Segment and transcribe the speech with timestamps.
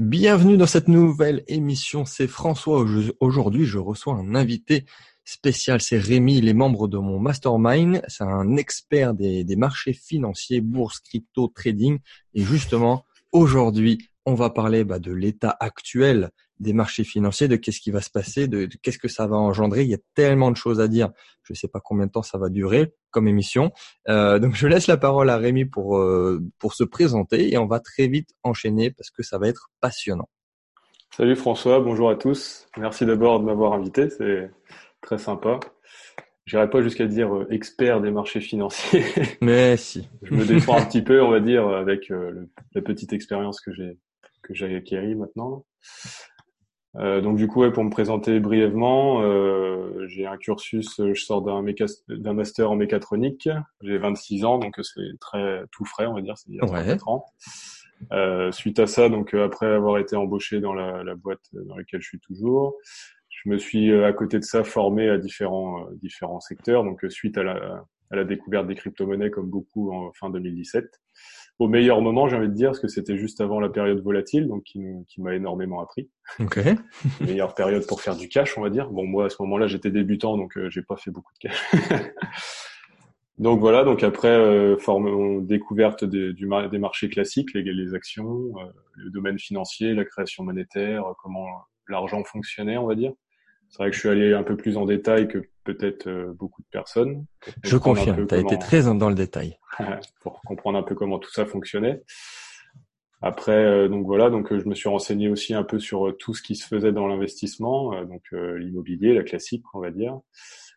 [0.00, 2.06] Bienvenue dans cette nouvelle émission.
[2.06, 2.86] C'est François.
[3.20, 4.86] Aujourd'hui, je reçois un invité
[5.26, 5.82] spécial.
[5.82, 8.00] C'est Rémi, il est membre de mon mastermind.
[8.08, 11.98] C'est un expert des, marchés financiers, bourse, crypto, trading.
[12.32, 16.30] Et justement, aujourd'hui, on va parler bah, de l'état actuel
[16.60, 19.82] des marchés financiers, de qu'est-ce qui va se passer, de, qu'est-ce que ça va engendrer.
[19.82, 21.10] Il y a tellement de choses à dire.
[21.42, 23.72] Je ne sais pas combien de temps ça va durer comme émission.
[24.08, 27.66] Euh, donc je laisse la parole à Rémi pour euh, pour se présenter et on
[27.66, 30.28] va très vite enchaîner parce que ça va être passionnant.
[31.16, 32.68] Salut François, bonjour à tous.
[32.76, 34.50] Merci d'abord de m'avoir invité, c'est
[35.00, 35.58] très sympa.
[36.44, 39.04] J'irai pas jusqu'à dire euh, expert des marchés financiers.
[39.40, 40.08] Mais si.
[40.22, 42.12] Je me défends un petit peu, on va dire, avec
[42.74, 43.98] la petite expérience que j'ai
[44.50, 45.64] que j'ai acquérie maintenant.
[46.96, 51.40] Euh, donc du coup, pour me présenter brièvement, euh, j'ai un cursus, euh, je sors
[51.40, 51.64] d'un
[52.08, 53.48] d'un master en mécatronique,
[53.80, 56.84] j'ai 26 ans, donc c'est très tout frais, on va dire, c'est il y a
[56.84, 57.24] 4 ans.
[58.12, 62.00] Euh, suite à ça, donc après avoir été embauché dans la, la, boîte dans laquelle
[62.00, 62.74] je suis toujours,
[63.28, 66.82] je me suis à côté de ça formé à différents différents secteurs.
[66.82, 70.86] Donc suite à la, à la découverte des crypto-monnaies, comme beaucoup en fin 2017
[71.60, 74.48] au meilleur moment, j'ai envie de dire, parce que c'était juste avant la période volatile,
[74.48, 76.08] donc qui, qui m'a énormément appris.
[76.40, 76.58] Ok.
[77.20, 78.88] Meilleure période pour faire du cash, on va dire.
[78.88, 81.70] Bon, moi à ce moment-là, j'étais débutant, donc euh, j'ai pas fait beaucoup de cash.
[83.38, 83.84] donc voilà.
[83.84, 88.64] Donc après, euh, forme, découverte des, du, des marchés classiques, les, les actions, euh,
[88.94, 91.46] le domaine financier, la création monétaire, comment
[91.88, 93.12] l'argent fonctionnait, on va dire.
[93.70, 96.60] C'est vrai que je suis allé un peu plus en détail que peut-être euh, beaucoup
[96.60, 97.24] de personnes.
[97.62, 99.58] Je confirme, tu as été très dans le détail.
[100.20, 102.02] pour comprendre un peu comment tout ça fonctionnait.
[103.22, 106.34] Après, euh, donc voilà, donc euh, je me suis renseigné aussi un peu sur tout
[106.34, 110.18] ce qui se faisait dans l'investissement, donc l'immobilier, la classique, on va dire,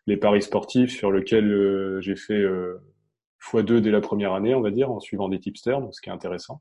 [0.06, 2.44] les paris sportifs sur lesquels j'ai fait
[3.40, 6.12] x2 dès la première année, on va dire, en suivant des tipsters, ce qui est
[6.12, 6.60] intéressant.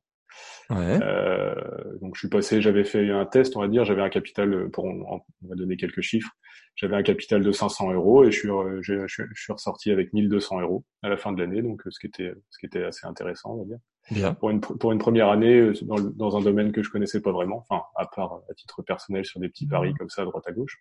[0.69, 0.99] Ouais.
[1.01, 1.55] Euh,
[2.01, 4.85] donc je suis passé, j'avais fait un test, on va dire, j'avais un capital pour,
[4.85, 6.31] on va donner quelques chiffres,
[6.75, 8.49] j'avais un capital de 500 euros et je suis,
[8.81, 12.07] je, je, suis ressorti avec 1200 euros à la fin de l'année, donc ce qui
[12.07, 13.79] était, ce qui était assez intéressant, on va dire.
[14.11, 14.33] Bien.
[14.33, 17.31] Pour une pour une première année euh, dans, dans un domaine que je connaissais pas
[17.31, 20.43] vraiment, enfin à part à titre personnel sur des petits paris comme ça à droite
[20.47, 20.77] à gauche.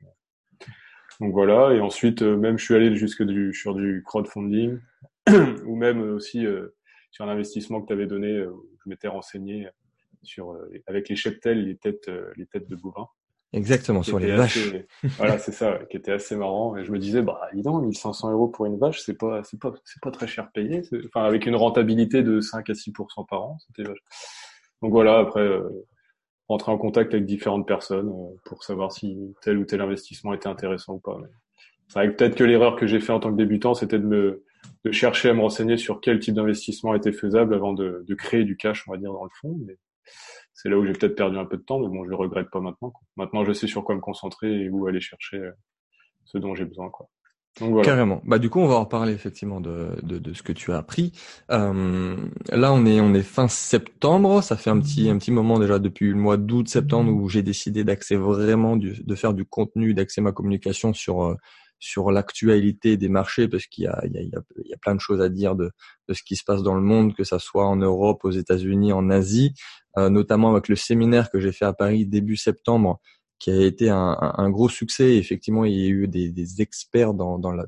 [1.21, 4.79] Donc voilà, et ensuite euh, même je suis allé jusque du, sur du crowdfunding
[5.67, 6.75] ou même aussi euh,
[7.11, 8.51] sur un investissement que tu avais donné, euh,
[8.85, 9.69] je m'étais renseigné
[10.23, 13.09] sur euh, avec les cheptels, les têtes, euh, les têtes de bovins.
[13.53, 14.73] Exactement, sur les vaches.
[15.19, 16.75] voilà, c'est ça, qui était assez marrant.
[16.77, 19.61] Et je me disais, bah, dis donc, 1500 euros pour une vache, c'est pas, c'est
[19.61, 20.81] pas, c'est pas très cher payé.
[21.07, 23.99] Enfin, avec une rentabilité de 5 à 6% par an, c'était vache.
[24.81, 25.47] Donc voilà, après,
[26.49, 28.11] rentrer en contact avec différentes personnes
[28.45, 31.19] pour savoir si tel ou tel investissement était intéressant ou pas.
[31.89, 34.07] C'est vrai que peut-être que l'erreur que j'ai fait en tant que débutant, c'était de
[34.07, 34.45] me,
[34.85, 38.45] de chercher à me renseigner sur quel type d'investissement était faisable avant de, de, créer
[38.45, 39.59] du cash, on va dire, dans le fond.
[40.55, 42.51] C'est là où j'ai peut-être perdu un peu de temps, mais bon, je le regrette
[42.51, 42.93] pas maintenant.
[43.17, 45.53] Maintenant, je sais sur quoi me concentrer et où aller chercher euh,
[46.25, 46.91] ce dont j'ai besoin.
[46.91, 47.09] Quoi.
[47.61, 47.85] Donc, voilà.
[47.85, 48.23] Carrément.
[48.25, 50.79] Bah du coup, on va en reparler effectivement de, de, de ce que tu as
[50.79, 51.13] appris.
[51.51, 52.17] Euh,
[52.51, 54.43] là, on est on est fin septembre.
[54.43, 57.43] Ça fait un petit un petit moment déjà depuis le mois d'août septembre où j'ai
[57.43, 61.35] décidé d'axer vraiment de faire du contenu, d'axer ma communication sur euh,
[61.83, 64.95] sur l'actualité des marchés parce qu'il y a, il y, a, il y a plein
[64.95, 65.73] de choses à dire de,
[66.07, 68.93] de ce qui se passe dans le monde, que ça soit en Europe, aux États-Unis,
[68.93, 69.53] en Asie,
[69.99, 73.01] euh, notamment avec le séminaire que j'ai fait à Paris début septembre,
[73.41, 75.17] qui a été un, un, gros succès.
[75.17, 77.67] effectivement, il y a eu des, des experts dans, dans la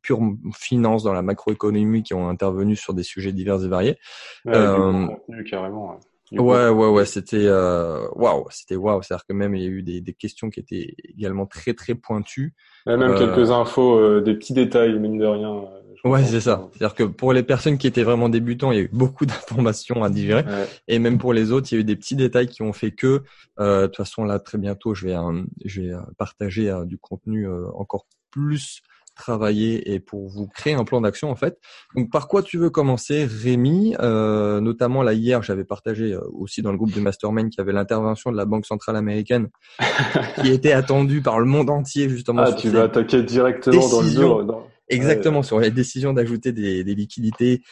[0.00, 0.20] pure
[0.54, 3.98] finance, dans la macroéconomie, qui ont intervenu sur des sujets divers et variés.
[4.44, 5.90] Ouais, euh, contenu, carrément.
[5.90, 5.98] Ouais,
[6.32, 9.02] ouais, ouais, c'était euh, waouh, c'était waouh.
[9.02, 11.94] C'est-à-dire que même il y a eu des, des, questions qui étaient également très très
[11.94, 12.54] pointues.
[12.86, 15.64] même euh, quelques infos, euh, des petits détails mine de rien.
[16.04, 16.68] Ouais, c'est ça.
[16.72, 20.02] C'est-à-dire que pour les personnes qui étaient vraiment débutants, il y a eu beaucoup d'informations
[20.04, 20.66] à digérer, ouais.
[20.88, 22.92] et même pour les autres, il y a eu des petits détails qui ont fait
[22.92, 23.22] que,
[23.58, 25.16] de toute façon là très bientôt, je vais
[25.64, 28.82] je vais partager du contenu encore plus
[29.16, 31.58] travailler et pour vous créer un plan d'action en fait.
[31.96, 33.96] Donc par quoi tu veux commencer, Rémi?
[34.00, 37.62] Euh, Notamment là hier, j'avais partagé euh, aussi dans le groupe de Mastermind qu'il y
[37.62, 39.48] avait l'intervention de la Banque centrale américaine
[40.40, 42.42] qui était attendue par le monde entier justement.
[42.46, 44.44] Ah, tu vas attaquer directement dans le.
[44.44, 44.66] Dans...
[44.88, 47.62] Exactement sur la décision d'ajouter des, des, liquidités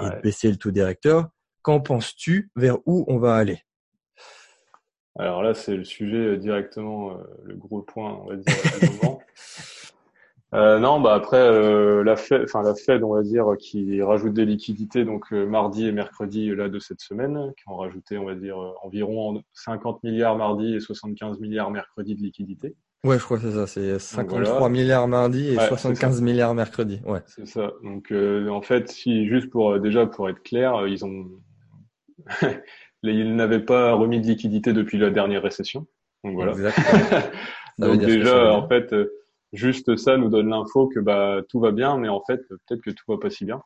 [0.00, 1.28] et de baisser le taux directeur.
[1.62, 2.50] Qu'en penses-tu?
[2.56, 3.60] Vers où on va aller?
[5.16, 8.96] Alors là, c'est le sujet euh, directement, euh, le gros point, on va dire, du
[8.96, 9.20] moment.
[10.54, 14.34] Euh, non, bah après euh, la Fed, enfin la Fed, on va dire, qui rajoute
[14.34, 18.24] des liquidités donc euh, mardi et mercredi là de cette semaine, qui ont rajouté, on
[18.24, 22.74] va dire, environ 50 milliards mardi et 75 milliards mercredi de liquidités.
[23.02, 24.68] Ouais, je crois que c'est ça, c'est 53 voilà.
[24.68, 27.00] milliards mardi et ouais, 75 milliards mercredi.
[27.04, 27.20] Ouais.
[27.26, 27.72] C'est ça.
[27.82, 31.26] Donc en fait, si juste pour déjà pour être clair, ils ont
[33.02, 35.86] ils n'avaient pas remis de liquidité depuis la dernière récession.
[36.22, 36.52] Donc voilà.
[37.78, 39.12] Donc déjà, en fait, euh,
[39.54, 42.90] juste ça nous donne l'info que bah tout va bien, mais en fait, peut-être que
[42.90, 43.62] tout va pas si bien.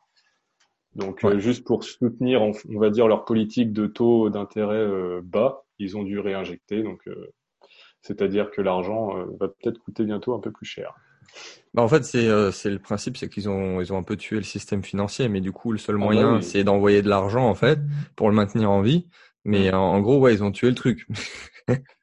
[0.94, 5.64] Donc euh, juste pour soutenir, on, va dire leur politique de taux d'intérêt euh, bas,
[5.78, 6.82] ils ont dû réinjecter.
[6.82, 7.02] Donc
[8.02, 10.94] c'est-à-dire que l'argent va peut-être coûter bientôt un peu plus cher.
[11.74, 14.36] Bah en fait, c'est c'est le principe, c'est qu'ils ont ils ont un peu tué
[14.36, 17.46] le système financier, mais du coup, le seul ah bah moyen, c'est d'envoyer de l'argent
[17.48, 17.78] en fait
[18.16, 19.06] pour le maintenir en vie.
[19.44, 21.06] Mais en, gros, ouais, ils ont tué le truc.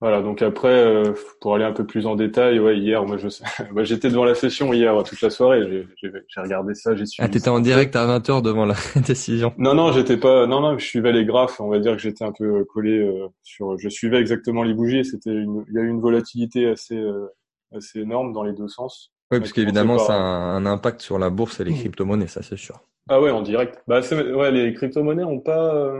[0.00, 0.22] voilà.
[0.22, 3.28] Donc après, euh, pour aller un peu plus en détail, ouais, hier, moi, je,
[3.72, 5.86] moi, j'étais devant la session hier toute la soirée.
[6.00, 7.26] J'ai, regardé ça, j'ai suivi.
[7.26, 9.52] Ah, t'étais en direct à 20 h devant la décision.
[9.58, 10.46] Non, non, j'étais pas.
[10.46, 11.60] Non, non, je suivais les graphes.
[11.60, 13.76] On va dire que j'étais un peu collé euh, sur.
[13.78, 15.04] Je suivais exactement les bougies.
[15.04, 15.64] C'était une.
[15.68, 17.26] Il y a eu une volatilité assez euh,
[17.74, 19.12] assez énorme dans les deux sens.
[19.30, 21.78] Oui, parce qu'évidemment, ça a un, impact sur la bourse et les mmh.
[21.78, 22.80] crypto-monnaies, ça c'est sûr.
[23.10, 23.82] Ah ouais, en direct.
[23.86, 25.92] Bah, ouais, les crypto-monnaies ont pas.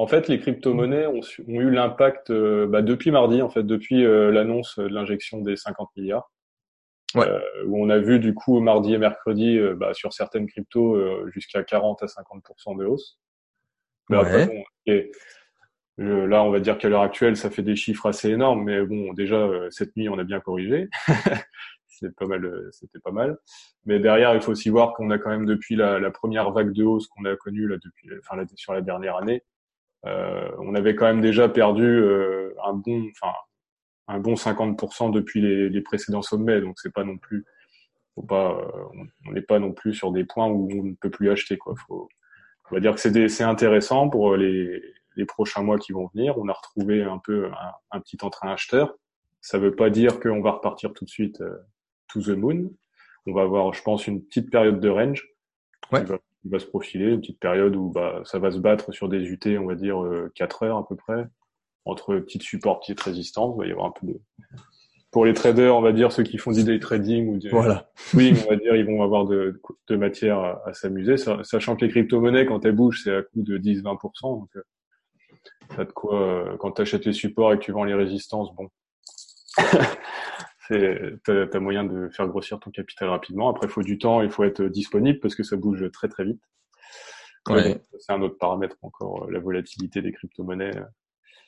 [0.00, 4.30] En fait, les crypto-monnaies ont, eu l'impact euh, bah, depuis mardi, en fait, depuis euh,
[4.30, 6.32] l'annonce de l'injection des 50 milliards.
[7.16, 11.64] Euh, où on a vu du coup mardi et mercredi bah, sur certaines cryptos jusqu'à
[11.64, 13.18] 40 à 50% de hausse.
[14.08, 14.64] Mais après,
[15.98, 19.12] là, on va dire qu'à l'heure actuelle, ça fait des chiffres assez énormes, mais bon,
[19.12, 20.88] déjà cette nuit, on a bien corrigé.
[21.88, 23.36] c'est pas mal, c'était pas mal.
[23.84, 26.84] Mais derrière, il faut aussi voir qu'on a quand même depuis la, première vague de
[26.84, 29.44] hausse qu'on a connue là depuis, enfin sur la dernière année,
[30.04, 33.32] on avait quand même déjà perdu euh, un bon, enfin
[34.08, 37.44] un bon 50% depuis les, les, précédents sommets, donc c'est pas non plus,
[38.14, 41.10] faut pas, euh, on n'est pas non plus sur des points où on ne peut
[41.10, 41.74] plus acheter quoi.
[41.86, 42.08] Faut,
[42.70, 44.82] on va dire que c'est c'est intéressant pour les,
[45.16, 46.38] les prochains mois qui vont venir.
[46.38, 48.94] On a retrouvé un peu un, un petit entrain acheteur.
[49.40, 51.56] Ça veut pas dire qu'on va repartir tout de suite euh,
[52.08, 52.70] to the moon.
[53.26, 55.26] On va avoir, je pense, une petite période de range.
[55.92, 56.04] Ouais
[56.44, 59.18] il va se profiler, une petite période où bah, ça va se battre sur des
[59.18, 60.02] UT, on va dire
[60.34, 61.26] 4 euh, heures à peu près,
[61.84, 63.54] entre petites supports, petites résistances.
[63.56, 64.20] Il va y avoir un peu de...
[65.10, 67.90] Pour les traders, on va dire ceux qui font du day trading ou du voilà.
[67.96, 71.90] swing, on va dire, ils vont avoir de, de matière à, s'amuser, sachant que les
[71.90, 74.22] crypto-monnaies, quand elles bougent, c'est à coût de 10-20%.
[74.22, 74.62] Donc, euh,
[75.74, 78.54] ça de quoi, euh, quand tu achètes les supports et que tu vends les résistances,
[78.54, 78.68] bon,
[80.70, 83.48] t'as as moyen de faire grossir ton capital rapidement.
[83.50, 86.24] Après, il faut du temps, il faut être disponible parce que ça bouge très très
[86.24, 86.42] vite.
[87.46, 90.78] c'est un autre paramètre encore, euh, la volatilité des crypto-monnaies.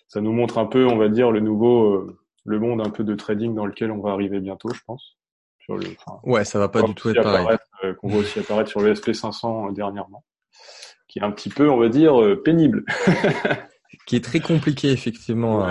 [0.09, 3.05] Ça nous montre un peu, on va dire, le nouveau, euh, le monde un peu
[3.05, 5.17] de trading dans lequel on va arriver bientôt, je pense.
[5.61, 5.87] Sur le,
[6.25, 7.57] ouais, ça va pas du tout être pareil.
[7.85, 10.25] Euh, qu'on voit aussi apparaître sur le SP500 dernièrement,
[11.07, 12.15] qui est un petit peu, on va dire,
[12.45, 12.85] pénible.
[14.07, 15.63] qui est très compliqué effectivement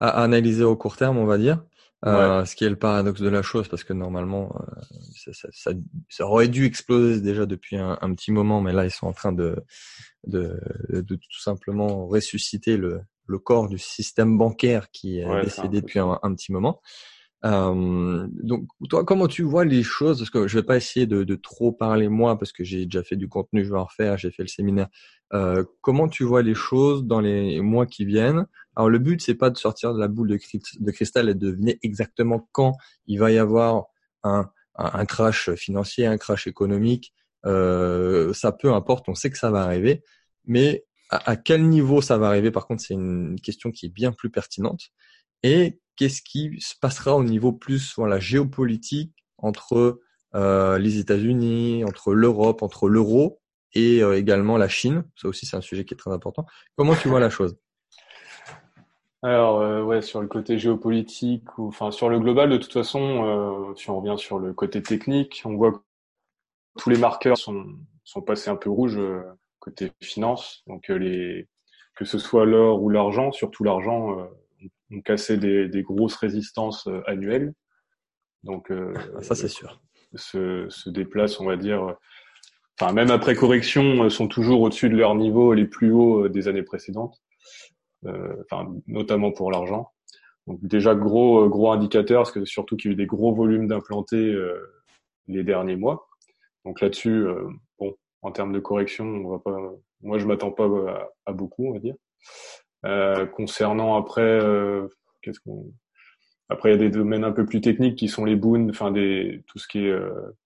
[0.00, 1.62] à, analyser au court terme, on va dire.
[2.04, 4.80] Euh, ce qui est le paradoxe de la chose, parce que normalement, euh,
[5.16, 5.70] ça, ça, ça,
[6.08, 9.12] ça, aurait dû exploser déjà depuis un, un, petit moment, mais là, ils sont en
[9.12, 9.56] train de,
[10.26, 10.60] de,
[10.90, 16.18] de tout simplement ressusciter le, le corps du système bancaire qui est décédé depuis un,
[16.22, 16.80] un, petit moment.
[17.44, 20.18] Euh, donc, toi, comment tu vois les choses?
[20.18, 23.02] Parce que je vais pas essayer de, de trop parler moi, parce que j'ai déjà
[23.02, 24.88] fait du contenu, je vais en refaire, j'ai fait le séminaire.
[25.32, 28.46] Euh, comment tu vois les choses dans les mois qui viennent?
[28.74, 31.78] Alors, le but, c'est pas de sortir de la boule de, cristal et de deviner
[31.82, 32.74] exactement quand
[33.06, 33.86] il va y avoir
[34.22, 37.12] un, un, crash financier, un crash économique.
[37.44, 40.02] Euh, ça peu importe, on sait que ça va arriver,
[40.46, 42.50] mais à quel niveau ça va arriver?
[42.50, 44.90] Par contre, c'est une question qui est bien plus pertinente.
[45.42, 50.00] Et qu'est-ce qui se passera au niveau plus voilà géopolitique entre
[50.34, 53.40] euh, les États-Unis, entre l'Europe, entre l'euro
[53.74, 55.04] et euh, également la Chine?
[55.16, 56.46] Ça aussi, c'est un sujet qui est très important.
[56.76, 57.56] Comment tu vois la chose?
[59.22, 63.74] Alors, euh, ouais, sur le côté géopolitique, ou enfin sur le global, de toute façon,
[63.76, 65.78] si on revient sur le côté technique, on voit que
[66.78, 67.64] tous les marqueurs sont,
[68.04, 69.00] sont passés un peu rouges
[69.58, 70.62] côté finance.
[70.66, 71.48] Donc, les,
[71.96, 74.28] que ce soit l'or ou l'argent, surtout l'argent
[74.90, 77.52] ont cassé des, des grosses résistances euh, annuelles.
[78.42, 79.80] Donc, euh, ah, ça c'est sûr.
[80.14, 81.96] Se, se déplacent, on va dire,
[82.78, 86.48] enfin même après correction, euh, sont toujours au-dessus de leur niveau les plus hauts des
[86.48, 87.20] années précédentes.
[88.04, 89.90] enfin notamment pour l'argent.
[90.46, 93.66] Donc déjà gros gros indicateur, parce que surtout qu'il y a eu des gros volumes
[93.66, 94.32] d'implantés
[95.26, 96.06] les derniers mois.
[96.64, 97.26] Donc là-dessus,
[97.80, 99.56] bon, en termes de correction, on va pas,
[100.02, 101.96] moi je m'attends pas à, à, beaucoup, on va dire.
[102.84, 104.88] Euh, concernant après, euh,
[105.22, 105.72] qu'est-ce qu'on
[106.48, 108.92] après, il y a des domaines un peu plus techniques qui sont les boons, enfin
[108.92, 110.36] des tout ce qui est euh,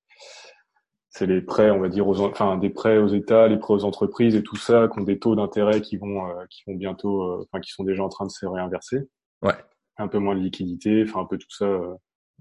[1.11, 3.85] c'est les prêts, on va dire, aux, enfin des prêts aux États, les prêts aux
[3.85, 7.61] entreprises et tout ça, qui ont des taux d'intérêt qui vont, qui vont bientôt, enfin
[7.61, 9.09] qui sont déjà en train de se réinverser.
[9.43, 9.57] Ouais.
[9.99, 11.67] Un peu moins de liquidité, enfin un peu tout ça,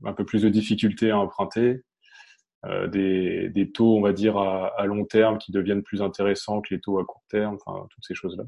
[0.06, 1.84] un peu plus de difficultés à emprunter.
[2.66, 6.60] Euh, des, des taux, on va dire, à, à, long terme qui deviennent plus intéressants
[6.60, 8.44] que les taux à court terme, enfin toutes ces choses-là.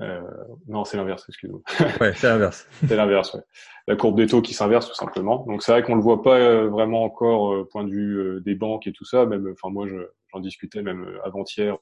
[0.00, 0.20] Euh,
[0.66, 1.60] non, c'est l'inverse, excuse-moi.
[2.00, 2.68] ouais, c'est l'inverse.
[2.88, 3.42] c'est l'inverse, ouais.
[3.86, 5.44] La courbe des taux qui s'inverse tout simplement.
[5.46, 8.40] Donc c'est vrai qu'on le voit pas euh, vraiment encore euh, point de vue euh,
[8.40, 9.26] des banques et tout ça.
[9.26, 9.86] Même, enfin moi,
[10.32, 11.78] j'en discutais même avant-hier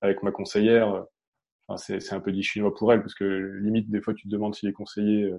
[0.00, 1.04] avec ma conseillère.
[1.68, 3.24] Enfin, c'est un peu dit chinois pour elle parce que
[3.62, 5.32] limite des fois tu te demandes si les conseillers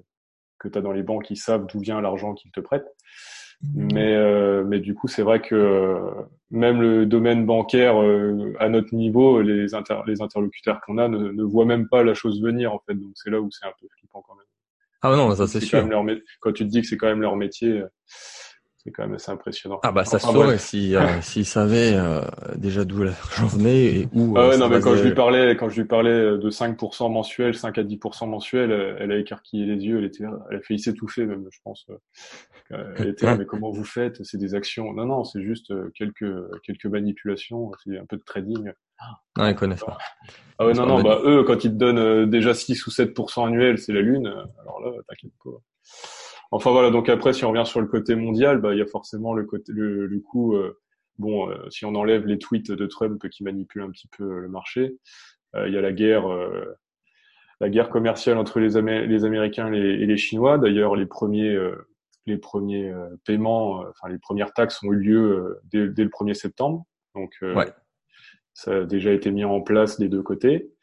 [0.58, 2.88] que tu as dans les banques ils savent d'où vient l'argent qu'ils te prêtent.
[3.74, 6.12] Mais, euh, mais du coup, c'est vrai que euh,
[6.52, 9.68] même le domaine bancaire, euh, à notre niveau, les,
[10.08, 12.94] les interlocuteurs qu'on a ne, ne, voient même pas la chose venir, en fait.
[12.94, 14.46] Donc c'est là où c'est un peu flippant quand même.
[15.02, 15.88] Ah non, ça c'est sûr.
[15.90, 16.06] Quand,
[16.40, 17.82] quand tu te dis que c'est quand même leur métier,
[18.86, 19.80] c'est quand même assez impressionnant.
[19.82, 22.22] Ah bah ça se saurait si euh, s'il savait euh,
[22.56, 24.36] déjà d'où l'argent venait et où.
[24.38, 27.12] Ah ouais, euh, non mais quand je lui parlais quand je lui parlais de 5%
[27.12, 30.80] mensuel, 5 à 10% mensuel, elle a écarquillé les yeux, elle était elle a failli
[30.80, 31.88] s'étouffer même je pense.
[32.70, 34.24] Elle était là, mais comment vous faites?
[34.24, 34.94] C'est des actions.
[34.94, 36.32] Non non, c'est juste quelques
[36.64, 38.72] quelques manipulations, c'est un peu de trading.
[39.38, 39.98] Non, ils connaissent pas.
[40.60, 43.80] Ah ouais non non, bah eux quand ils te donnent déjà 6 ou 7% annuel,
[43.80, 44.28] c'est la lune.
[44.62, 45.50] Alors là, t'inquiète pas.
[46.52, 48.86] Enfin voilà, donc après, si on revient sur le côté mondial, bah il y a
[48.86, 50.80] forcément le côté, le, le coup, euh,
[51.18, 54.48] bon, euh, si on enlève les tweets de Trump qui manipulent un petit peu le
[54.48, 54.96] marché,
[55.56, 56.28] euh, il y a la guerre,
[57.60, 60.58] la guerre commerciale entre les, les Américains et les, Chinois.
[60.58, 61.58] D'ailleurs, les premiers,
[62.26, 62.94] les premiers
[63.26, 66.86] paiements, enfin les premières taxes ont eu lieu dès, dès, le 1er septembre.
[67.16, 67.72] Donc ouais.
[68.54, 70.75] ça a déjà été mis en place des deux côtés.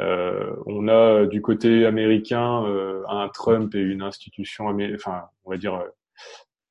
[0.00, 5.56] Euh, on a du côté américain euh, un Trump et une institution, enfin, on va
[5.56, 5.88] dire euh,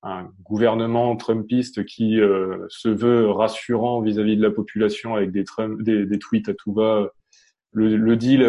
[0.04, 2.20] un gouvernement trumpiste qui
[2.70, 6.72] se veut rassurant vis-à-vis de la population avec des, Trump, des, des tweets à tout
[6.72, 7.10] va.
[7.72, 8.42] Le, le deal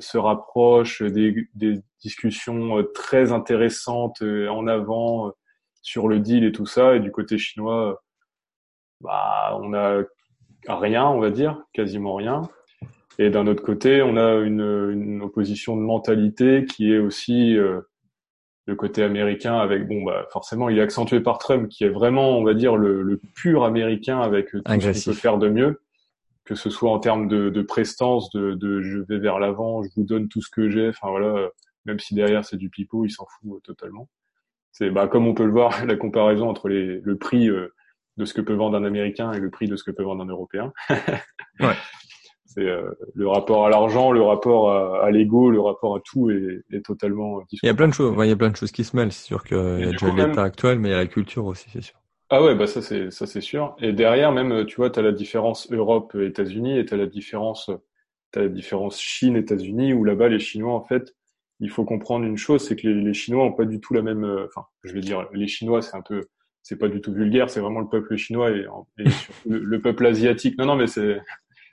[0.00, 5.32] se rapproche des, des, discussions très intéressantes en avant
[5.82, 6.94] sur le deal et tout ça.
[6.94, 8.02] Et du côté chinois,
[9.00, 10.04] bah, on a
[10.68, 12.48] rien, on va dire, quasiment rien.
[13.18, 17.80] Et d'un autre côté, on a une, une, opposition de mentalité qui est aussi euh,
[18.66, 22.38] le côté américain avec bon bah forcément il est accentué par Trump qui est vraiment
[22.38, 25.80] on va dire le, le pur américain avec tout ce qu'il peut faire de mieux.
[26.44, 29.88] Que ce soit en termes de, de prestance de, de, je vais vers l'avant je
[29.96, 31.48] vous donne tout ce que j'ai enfin voilà
[31.86, 34.08] même si derrière c'est du pipeau il s'en fout totalement.
[34.72, 37.72] C'est bah comme on peut le voir la comparaison entre les, le prix euh,
[38.16, 40.24] de ce que peut vendre un américain et le prix de ce que peut vendre
[40.24, 40.72] un européen.
[41.60, 41.76] Ouais
[42.54, 46.30] c'est euh, le rapport à l'argent, le rapport à, à l'ego, le rapport à tout
[46.30, 47.60] est, est totalement différent.
[47.62, 49.12] Il y a plein de choses, il y a plein de choses qui se mêlent.
[49.12, 51.68] C'est sûr qu'il y a déjà l'état actuel, mais il y a la culture aussi,
[51.70, 51.96] c'est sûr.
[52.30, 53.76] Ah ouais, bah ça c'est ça c'est sûr.
[53.80, 57.70] Et derrière même, tu vois, tu as la différence Europe-États-Unis et tu as la différence
[58.34, 61.14] as la différence Chine-États-Unis où là-bas les Chinois en fait,
[61.60, 64.02] il faut comprendre une chose, c'est que les, les, Chinois ont pas du tout la
[64.02, 64.24] même.
[64.24, 66.22] Euh, enfin, je vais dire, les Chinois c'est un peu,
[66.62, 68.66] c'est pas du tout vulgaire, c'est vraiment le peuple chinois et,
[68.98, 69.04] et
[69.46, 70.58] le, le, peuple asiatique.
[70.58, 71.20] Non non, mais c'est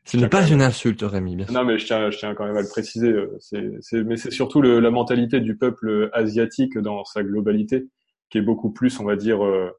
[0.05, 1.36] ce n'est pas une insulte, Rémi.
[1.36, 1.53] Bien sûr.
[1.53, 3.10] Non, mais je tiens, je tiens quand même à le préciser.
[3.10, 7.88] Euh, c'est, mais c'est surtout le, la mentalité du peuple asiatique dans sa globalité,
[8.29, 9.72] qui est beaucoup plus, on va dire, euh,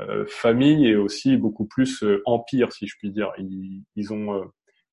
[0.00, 3.32] euh famille et aussi beaucoup plus euh, empire, si je puis dire.
[3.38, 4.44] Ils, ils ont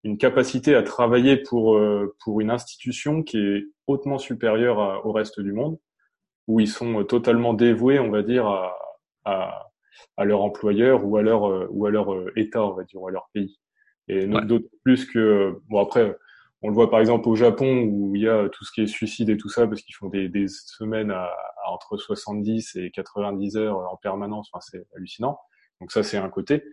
[0.03, 1.79] une capacité à travailler pour
[2.23, 5.77] pour une institution qui est hautement supérieure au reste du monde,
[6.47, 8.75] où ils sont totalement dévoués, on va dire, à,
[9.25, 9.69] à,
[10.17, 13.11] à leur employeur ou à leur ou à leur État, on va dire, ou à
[13.11, 13.60] leur pays.
[14.11, 16.15] Et d'autres plus que bon après
[16.61, 18.87] on le voit par exemple au Japon où il y a tout ce qui est
[18.87, 21.31] suicide et tout ça parce qu'ils font des, des semaines à,
[21.67, 24.49] entre 70 et 90 heures en permanence.
[24.53, 25.39] Enfin, c'est hallucinant.
[25.79, 26.63] Donc ça, c'est un côté.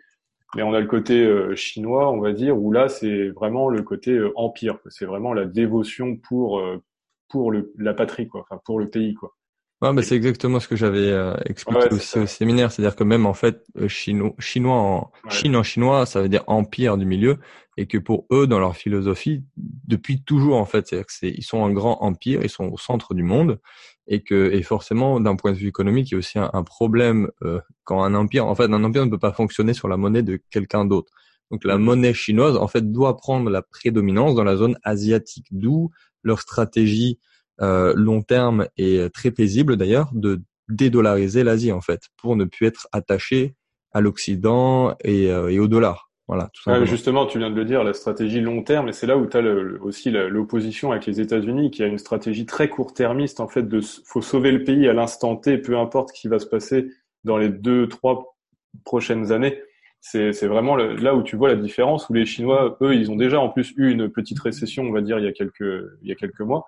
[0.55, 3.83] Mais on a le côté euh, chinois, on va dire, où là, c'est vraiment le
[3.83, 4.79] côté euh, empire.
[4.89, 6.83] C'est vraiment la dévotion pour euh,
[7.29, 8.43] pour le, la patrie, quoi.
[8.43, 9.37] Enfin, pour le pays, quoi.
[9.81, 13.27] Ouais, bah, c'est exactement ce que j'avais euh, expliqué aussi au séminaire, c'est-à-dire que même
[13.27, 17.39] en fait euh, chinois, chinois en Chine en chinois, ça veut dire empire du milieu,
[17.77, 21.45] et que pour eux, dans leur philosophie, depuis toujours en fait, c'est-à-dire que c'est ils
[21.45, 23.61] sont un grand empire, ils sont au centre du monde,
[24.09, 27.31] et que et forcément d'un point de vue économique, il y a aussi un, problème
[27.45, 30.25] euh, quand un empire, en fait, un empire ne peut pas fonctionner sur la monnaie
[30.25, 31.13] de quelqu'un d'autre.
[31.53, 35.91] Donc la monnaie chinoise en fait doit prendre la prédominance dans la zone asiatique, d'où
[36.25, 37.21] leur stratégie
[37.61, 42.67] euh, long terme et très paisible d'ailleurs de dédollariser l'Asie en fait pour ne plus
[42.67, 43.55] être attaché
[43.93, 46.11] à l'Occident et, euh, et, au dollar.
[46.29, 46.51] Voilà.
[46.53, 49.27] Tout justement, tu viens de le dire, la stratégie long terme, et c'est là où
[49.27, 49.43] tu as
[49.81, 54.21] aussi l'opposition avec les États-Unis, qui a une stratégie très court-termiste en fait de faut
[54.21, 56.91] sauver le pays à l'instant T, peu importe ce qui va se passer
[57.25, 58.37] dans les deux trois
[58.85, 59.59] prochaines années.
[60.01, 63.41] C'est vraiment là où tu vois la différence, où les Chinois, eux, ils ont déjà
[63.41, 66.13] en plus eu une petite récession, on va dire, il y a quelques il y
[66.13, 66.67] a quelques mois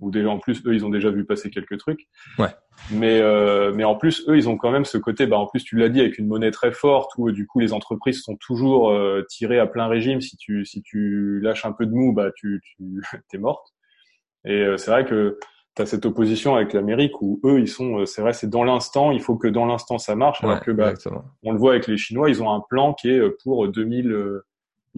[0.00, 2.08] ou déjà en plus eux ils ont déjà vu passer quelques trucs.
[2.38, 2.48] Ouais.
[2.92, 5.64] Mais euh, mais en plus eux ils ont quand même ce côté bah en plus
[5.64, 8.90] tu l'as dit avec une monnaie très forte où du coup les entreprises sont toujours
[8.90, 12.30] euh, tirées à plein régime si tu si tu lâches un peu de mou bah
[12.36, 13.74] tu tu t'es morte.
[14.44, 15.38] Et c'est vrai que
[15.74, 19.10] tu as cette opposition avec l'Amérique où eux, ils sont, c'est vrai, c'est dans l'instant,
[19.10, 20.94] il faut que dans l'instant ça marche, alors que bah,
[21.42, 24.42] on le voit avec les Chinois, ils ont un plan qui est pour 2000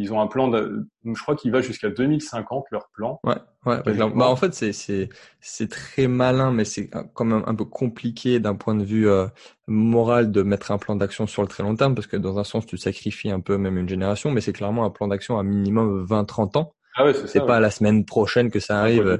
[0.01, 3.21] ils ont un plan, de, je crois qu'il va jusqu'à 2050 leur plan.
[3.23, 3.35] Ouais,
[3.67, 3.83] ouais.
[3.85, 8.41] Bah, en fait, c'est c'est c'est très malin, mais c'est quand même un peu compliqué
[8.41, 9.27] d'un point de vue euh,
[9.69, 12.45] moral de mettre un plan d'action sur le très long terme, parce que dans un
[12.45, 15.43] sens, tu sacrifies un peu même une génération, mais c'est clairement un plan d'action à
[15.43, 16.73] minimum 20-30 ans.
[16.97, 19.19] Ah ouais, c'est C'est pas la semaine prochaine que ça ah, arrive.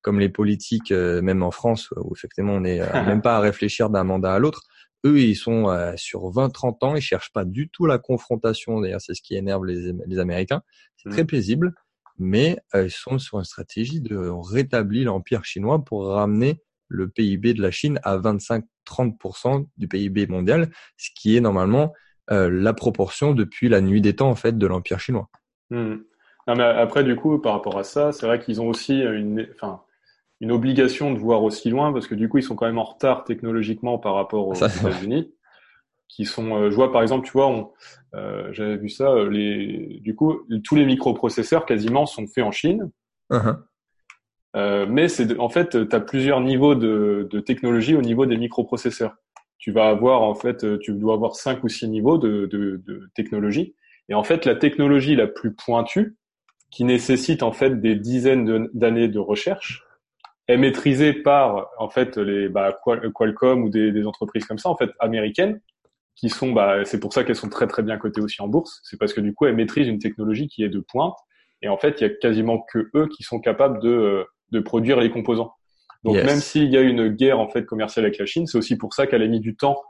[0.00, 3.40] comme les politiques, euh, même en France, où effectivement on n'est euh, même pas à
[3.40, 4.62] réfléchir d'un mandat à l'autre
[5.04, 8.80] eux, ils sont euh, sur 20-30 ans, ils cherchent pas du tout la confrontation.
[8.80, 10.62] D'ailleurs, c'est ce qui énerve les, les Américains.
[10.96, 11.26] C'est très mmh.
[11.26, 11.74] paisible,
[12.18, 17.54] mais euh, ils sont sur une stratégie de rétablir l'empire chinois pour ramener le PIB
[17.54, 21.92] de la Chine à 25-30% du PIB mondial, ce qui est normalement
[22.30, 25.28] euh, la proportion depuis la nuit des temps en fait de l'empire chinois.
[25.70, 25.96] Mmh.
[26.48, 29.48] Non, mais après, du coup, par rapport à ça, c'est vrai qu'ils ont aussi une,
[29.54, 29.80] enfin,
[30.42, 32.84] une obligation de voir aussi loin parce que du coup ils sont quand même en
[32.84, 35.32] retard technologiquement par rapport aux États-Unis
[36.08, 37.72] qui sont euh, je vois par exemple tu vois
[38.14, 42.50] euh, j'avais vu ça euh, les du coup tous les microprocesseurs quasiment sont faits en
[42.50, 42.90] Chine.
[43.30, 43.56] Uh-huh.
[44.56, 48.36] euh, mais c'est en fait tu as plusieurs niveaux de, de technologie au niveau des
[48.36, 49.14] microprocesseurs.
[49.58, 53.08] Tu vas avoir en fait tu dois avoir cinq ou six niveaux de, de, de
[53.14, 53.76] technologie.
[54.08, 56.16] Et en fait la technologie la plus pointue
[56.72, 59.84] qui nécessite en fait des dizaines d'années de recherche
[60.48, 62.76] est maîtrisée par en fait les bah,
[63.14, 65.60] Qualcomm ou des, des, entreprises comme ça en fait américaines
[66.16, 68.80] qui sont bah c'est pour ça qu'elles sont très très bien cotées aussi en bourse.
[68.84, 71.16] C'est parce que du coup elles maîtrisent une technologie qui est de pointe.
[71.62, 75.00] Et en fait il y a quasiment que eux qui sont capables de de produire
[75.00, 75.54] les composants.
[76.04, 78.76] Donc même s'il y a une guerre en fait commerciale avec la Chine c'est aussi
[78.76, 79.80] pour ça qu'elle a mis du temps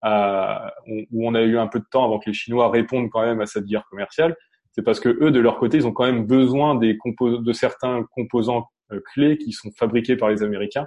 [0.00, 3.22] à, où on a eu un peu de temps avant que les Chinois répondent quand
[3.22, 4.34] même à cette guerre commerciale
[4.72, 7.52] c'est parce que eux de leur côté ils ont quand même besoin des compos de
[7.52, 8.66] certains composants
[9.12, 10.86] clés qui sont fabriqués par les Américains,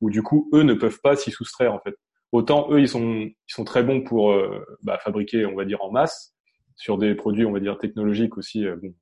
[0.00, 1.94] où du coup eux ne peuvent pas s'y soustraire en fait.
[2.32, 5.82] Autant eux ils sont ils sont très bons pour euh, bah, fabriquer on va dire
[5.82, 6.34] en masse
[6.76, 8.66] sur des produits on va dire technologiques aussi.
[8.66, 8.94] Euh, bon,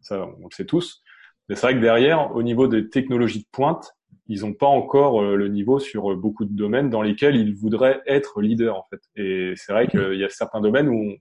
[0.00, 1.02] ça on le sait tous.
[1.48, 3.92] Mais c'est vrai que derrière, au niveau des technologies de pointe,
[4.26, 8.40] ils n'ont pas encore le niveau sur beaucoup de domaines dans lesquels ils voudraient être
[8.42, 9.00] leaders en fait.
[9.14, 11.14] Et c'est vrai qu'il y a certains domaines où,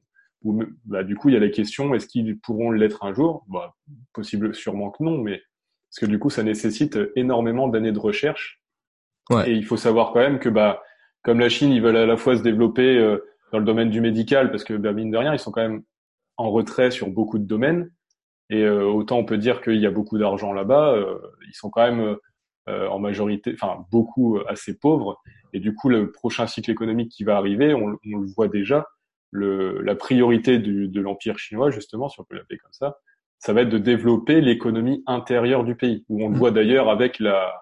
[0.44, 3.46] où bah, du coup il y a la question est-ce qu'ils pourront l'être un jour?
[3.48, 3.76] Bah,
[4.14, 5.42] Possible, sûrement que non, mais
[5.96, 8.62] parce que du coup, ça nécessite énormément d'années de recherche.
[9.30, 9.50] Ouais.
[9.50, 10.84] Et il faut savoir quand même que, bah,
[11.24, 13.20] comme la Chine, ils veulent à la fois se développer euh,
[13.54, 15.84] dans le domaine du médical, parce que, bah, mine de rien, ils sont quand même
[16.36, 17.92] en retrait sur beaucoup de domaines.
[18.50, 21.70] Et euh, autant on peut dire qu'il y a beaucoup d'argent là-bas, euh, ils sont
[21.70, 22.18] quand même
[22.68, 25.22] en majorité, enfin beaucoup assez pauvres.
[25.54, 28.88] Et du coup, le prochain cycle économique qui va arriver, on, on le voit déjà,
[29.30, 32.98] le, la priorité du, de l'empire chinois, justement, si on peut l'appeler comme ça,
[33.46, 36.38] ça va être de développer l'économie intérieure du pays, où on le mm.
[36.40, 37.62] voit d'ailleurs avec la,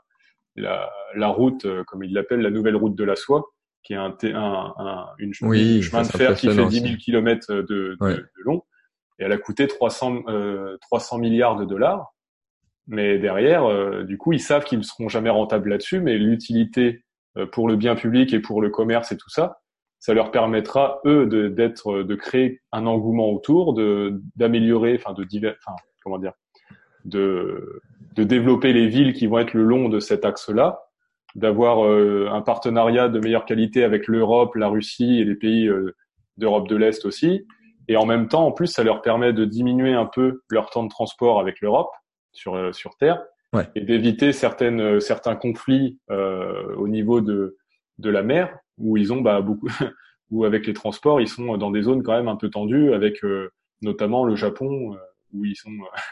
[0.55, 3.51] la, la route, euh, comme il l'appelle, la nouvelle route de la soie,
[3.83, 7.61] qui est un, un, un une, chemin de fer qui fait 10 000 km de,
[7.63, 8.63] de, de, long,
[9.19, 12.13] et elle a coûté 300, euh, 300 milliards de dollars.
[12.87, 17.03] Mais derrière, euh, du coup, ils savent qu'ils ne seront jamais rentables là-dessus, mais l'utilité
[17.37, 19.57] euh, pour le bien public et pour le commerce et tout ça,
[20.03, 25.23] ça leur permettra eux de d'être de créer un engouement autour, de d'améliorer, enfin de
[25.23, 26.33] divers, enfin comment dire,
[27.05, 27.81] de
[28.17, 30.81] de développer les villes qui vont être le long de cet axe-là,
[31.35, 35.95] d'avoir euh, un partenariat de meilleure qualité avec l'Europe, la Russie et les pays euh,
[36.35, 37.47] d'Europe de l'Est aussi.
[37.87, 40.83] Et en même temps, en plus, ça leur permet de diminuer un peu leur temps
[40.83, 41.91] de transport avec l'Europe
[42.33, 43.69] sur euh, sur terre ouais.
[43.75, 47.55] et d'éviter certaines certains conflits au niveau de
[47.99, 49.69] de la mer où ils ont bah, beaucoup,
[50.31, 53.23] où avec les transports, ils sont dans des zones quand même un peu tendues, avec
[53.23, 54.97] euh, notamment le Japon, euh,
[55.33, 55.71] où ils sont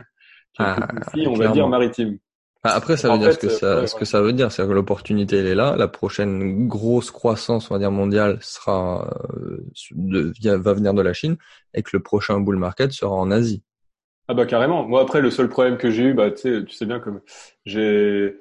[0.60, 0.88] ah,
[1.26, 2.18] on va dire maritime.
[2.64, 4.72] Ah, après, ça veut dire ce que ça, ce que ça veut dire, c'est que
[4.72, 5.76] l'opportunité elle est là.
[5.76, 11.14] La prochaine grosse croissance, on va dire mondiale, sera euh, de, va venir de la
[11.14, 11.38] Chine,
[11.74, 13.64] et que le prochain bull market sera en Asie.
[14.28, 14.88] Ah bah carrément.
[14.88, 17.22] Moi après, le seul problème que j'ai eu, bah tu sais, tu sais bien comme
[17.66, 18.36] j'ai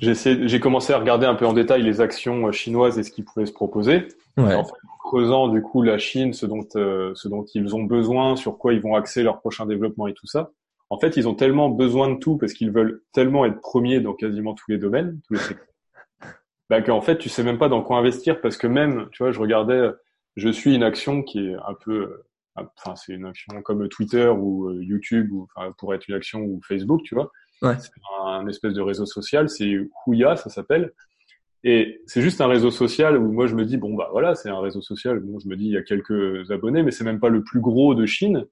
[0.00, 3.22] j'ai commencé à regarder un peu en détail les actions euh, chinoises et ce qui
[3.22, 4.08] pouvait se proposer.
[4.36, 4.54] Ouais.
[4.54, 4.72] En, fait,
[5.04, 8.72] creusant du coup la Chine, ce dont, euh, ce dont ils ont besoin, sur quoi
[8.72, 10.50] ils vont axer leur prochain développement et tout ça.
[10.90, 14.14] En fait, ils ont tellement besoin de tout parce qu'ils veulent tellement être premiers dans
[14.14, 15.66] quasiment tous les domaines, tous les secteurs,
[16.70, 19.32] bah, qu'en fait, tu sais même pas dans quoi investir parce que même, tu vois,
[19.32, 19.90] je regardais,
[20.36, 22.26] je suis une action qui est un peu,
[22.58, 26.40] euh, enfin, c'est une action comme Twitter ou YouTube ou, enfin, pour être une action
[26.40, 27.30] ou Facebook, tu vois.
[27.62, 27.76] Ouais.
[27.78, 27.90] C'est
[28.24, 29.72] un espèce de réseau social, c'est
[30.06, 30.92] Huya, ça s'appelle.
[31.62, 34.50] Et c'est juste un réseau social où moi je me dis bon bah voilà c'est
[34.50, 37.20] un réseau social bon je me dis il y a quelques abonnés mais c'est même
[37.20, 38.44] pas le plus gros de Chine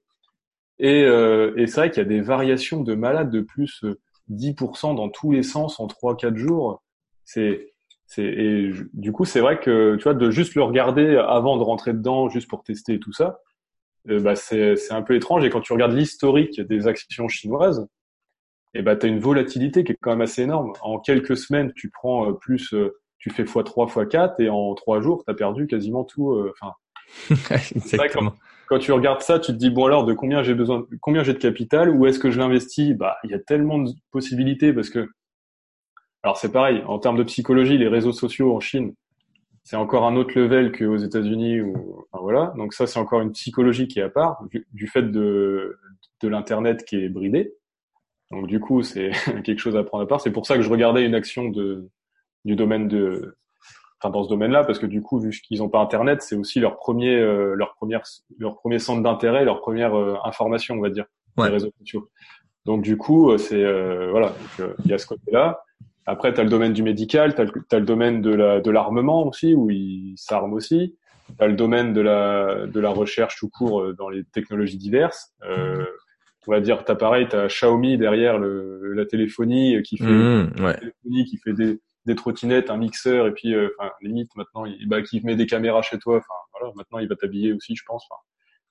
[0.79, 3.85] et, euh, et c'est vrai qu'il y a des variations de malades de plus
[4.31, 6.83] 10% dans tous les sens en 3-4 jours.
[7.25, 7.69] C'est
[8.17, 11.93] et du coup c'est vrai que tu vois de juste le regarder avant de rentrer
[11.93, 13.39] dedans juste pour tester tout ça,
[14.09, 17.87] euh, bah c'est un peu étrange et quand tu regardes l'historique des actions chinoises,
[18.73, 20.73] et bah tu as une volatilité qui est quand même assez énorme.
[20.81, 25.01] En quelques semaines, tu prends euh, plus euh, tu fais x3 x4 et en 3
[25.01, 26.73] jours, tu as perdu quasiment tout enfin
[27.75, 28.33] Exactement.
[28.67, 31.33] Quand, tu regardes ça, tu te dis bon alors de combien j'ai besoin combien j'ai
[31.33, 32.95] de capital, où est-ce que je l'investis?
[32.95, 35.09] Bah, il y a tellement de possibilités parce que
[36.23, 38.93] alors c'est pareil, en termes de psychologie, les réseaux sociaux en Chine,
[39.63, 42.53] c'est encore un autre level qu'aux États-Unis ou enfin, voilà.
[42.57, 45.77] Donc ça c'est encore une psychologie qui est à part du, fait de
[46.21, 47.53] de l'internet qui est bridé.
[48.31, 49.11] Donc du coup c'est
[49.43, 50.21] quelque chose à prendre à part.
[50.21, 51.89] C'est pour ça que je regardais une action de
[52.45, 53.37] du domaine de
[53.99, 56.59] enfin dans ce domaine-là parce que du coup vu qu'ils n'ont pas internet, c'est aussi
[56.59, 58.03] leur premier euh, leur première
[58.37, 61.05] leur premier centre d'intérêt, leur première euh, information on va dire
[61.37, 62.09] les réseaux sociaux.
[62.65, 63.63] Donc du coup euh, c'est
[64.09, 64.33] voilà,
[64.83, 65.63] il y a ce côté-là.
[66.05, 69.25] Après, tu as le domaine du médical, tu as, le domaine de la de l'armement
[69.25, 70.97] aussi, où ils s'arment aussi.
[71.37, 74.77] Tu as le domaine de la de la recherche tout court euh, dans les technologies
[74.77, 75.33] diverses.
[75.47, 75.85] Euh,
[76.47, 80.51] on va dire, t'as pareil, tu as Xiaomi derrière le, la téléphonie qui fait mmh,
[80.79, 84.87] téléphonie, qui fait des, des trottinettes, un mixeur, et puis euh, enfin limite maintenant, il,
[84.87, 86.17] bah, qui met des caméras chez toi.
[86.17, 88.05] Enfin voilà, maintenant il va t'habiller aussi, je pense.
[88.09, 88.21] Enfin,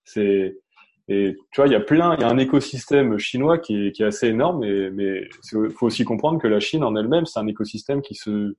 [0.05, 0.57] c'est
[1.09, 3.93] et tu vois, il y a plein, il y a un écosystème chinois qui est,
[3.93, 5.29] qui est assez énorme, mais mais
[5.75, 8.55] faut aussi comprendre que la Chine en elle-même, c'est un écosystème qui se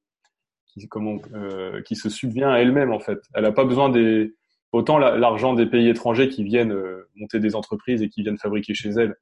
[0.68, 3.20] qui comment euh, qui se subvient à elle-même en fait.
[3.34, 4.36] Elle n'a pas besoin des
[4.74, 8.74] autant l'argent des pays étrangers qui viennent euh, monter des entreprises et qui viennent fabriquer
[8.74, 9.16] chez elle.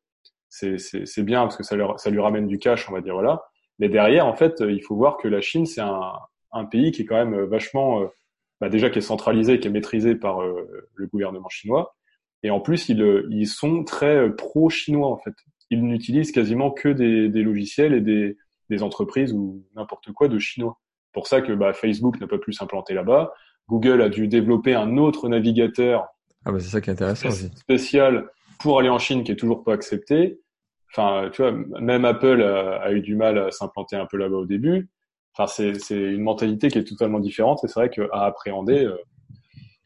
[0.49, 3.43] C'est bien parce que ça leur ça lui ramène du cash, on va dire voilà.
[3.79, 6.11] Mais derrière, en fait, il faut voir que la Chine, c'est un
[6.53, 8.07] un pays qui est quand même vachement euh,
[8.59, 11.95] bah déjà qui est centralisé, qui est maîtrisé par euh, le gouvernement chinois
[12.43, 15.33] et en plus, ils, euh, ils sont très euh, pro-chinois, en fait.
[15.69, 18.37] Ils n'utilisent quasiment que des, des logiciels et des,
[18.69, 20.79] des entreprises ou n'importe quoi de chinois.
[21.13, 23.33] Pour ça que bah, Facebook n'a pas pu s'implanter là-bas.
[23.67, 26.07] Google a dû développer un autre navigateur
[26.45, 27.51] ah bah c'est ça qui est intéressant aussi.
[27.55, 28.27] spécial
[28.59, 30.39] pour aller en Chine qui est toujours pas accepté.
[30.91, 34.37] Enfin, tu vois, même Apple a, a eu du mal à s'implanter un peu là-bas
[34.37, 34.89] au début.
[35.37, 38.97] Enfin, c'est une mentalité qui est totalement différente et c'est vrai qu'à appréhender, euh,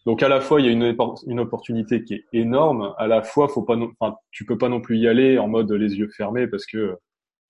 [0.05, 0.95] donc à la fois il y a une,
[1.27, 4.81] une opportunité qui est énorme, à la fois faut pas, enfin tu peux pas non
[4.81, 6.97] plus y aller en mode les yeux fermés parce que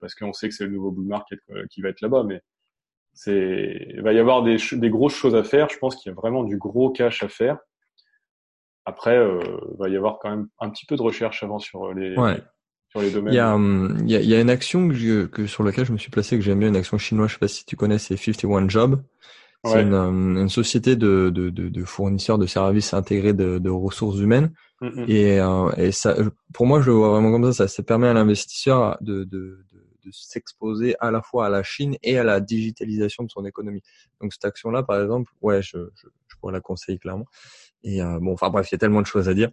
[0.01, 2.41] parce qu'on sait que c'est le nouveau bull market euh, qui va être là-bas, mais
[3.15, 5.69] c'est il va y avoir des, des grosses choses à faire.
[5.69, 7.57] Je pense qu'il y a vraiment du gros cash à faire.
[8.85, 9.39] Après, euh,
[9.71, 12.15] il va y avoir quand même un petit peu de recherche avant sur les
[12.89, 13.33] sur les domaines.
[13.33, 15.63] Il y a, hum, il y a, il y a une action que, que, sur
[15.63, 17.29] laquelle je me suis placé que j'aime bien, une action chinoise.
[17.29, 19.01] Je sais pas si tu connais, c'est 51 Job.
[19.63, 23.69] C'est une, euh, une, société de, de, de, de, fournisseurs de services intégrés de, de
[23.71, 24.53] ressources humaines.
[24.81, 25.05] Mm.
[25.07, 26.15] Et, euh, et ça,
[26.53, 27.53] pour moi, je le vois vraiment comme ça.
[27.53, 29.65] Ça, ça permet à l'investisseur de, de,
[30.05, 33.81] de s'exposer à la fois à la Chine et à la digitalisation de son économie.
[34.21, 37.25] Donc cette action-là, par exemple, ouais, je, je, je pourrais la conseiller clairement.
[37.83, 39.49] Et euh, bon, enfin bref, il y a tellement de choses à dire.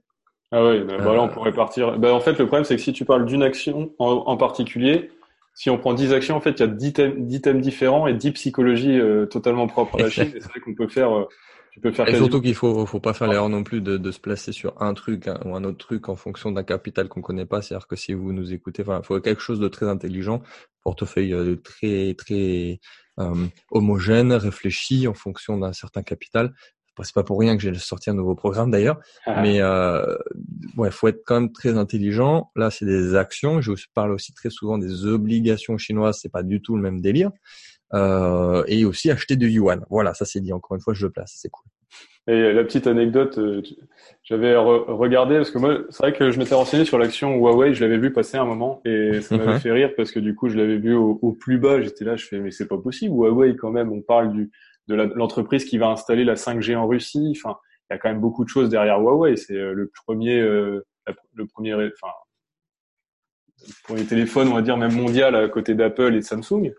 [0.50, 1.98] Ah oui, bah, bah, là on pourrait partir.
[1.98, 5.10] Bah, en fait, le problème c'est que si tu parles d'une action en, en particulier,
[5.54, 8.06] si on prend 10 actions, en fait, il y a 10 thèmes, 10 thèmes différents
[8.06, 10.30] et 10 psychologies euh, totalement propres à la Chine.
[10.32, 11.28] c'est vrai qu'on peut faire, euh,
[11.72, 12.08] tu peux faire.
[12.08, 14.80] Et surtout qu'il faut, faut pas faire l'erreur non plus de, de, se placer sur
[14.80, 17.62] un truc ou un autre truc en fonction d'un capital qu'on connaît pas.
[17.62, 20.42] C'est-à-dire que si vous nous écoutez, enfin, il faut quelque chose de très intelligent,
[20.84, 22.78] portefeuille euh, très très
[23.70, 26.54] homogène, réfléchi en fonction d'un certain capital
[27.02, 29.40] c'est pas pour rien que j'ai sorti un nouveau programme d'ailleurs, ah.
[29.42, 30.04] mais euh,
[30.76, 32.50] ouais, faut être quand même très intelligent.
[32.54, 33.60] Là, c'est des actions.
[33.60, 36.18] Je parle aussi très souvent des obligations chinoises.
[36.20, 37.30] C'est pas du tout le même délire.
[37.94, 39.84] Euh, et aussi acheter de yuan.
[39.90, 40.52] Voilà, ça c'est dit.
[40.52, 41.34] Encore une fois, je le place.
[41.36, 41.66] C'est cool.
[42.28, 43.62] Et la petite anecdote, euh,
[44.22, 47.74] j'avais regardé parce que moi, c'est vrai que je m'étais renseigné sur l'action Huawei.
[47.74, 50.48] Je l'avais vu passer un moment et ça m'avait fait rire parce que du coup,
[50.48, 51.80] je l'avais vu au, au plus bas.
[51.80, 53.14] J'étais là, je fais mais c'est pas possible.
[53.14, 53.92] Huawei quand même.
[53.92, 54.50] On parle du
[54.88, 57.34] de l'entreprise qui va installer la 5G en Russie.
[57.36, 57.56] Enfin,
[57.90, 59.36] il y a quand même beaucoup de choses derrière Huawei.
[59.36, 60.84] C'est euh, le premier, euh,
[61.34, 62.12] le premier, enfin,
[63.66, 66.72] le premier téléphone, on va dire même mondial à côté d'Apple et de Samsung,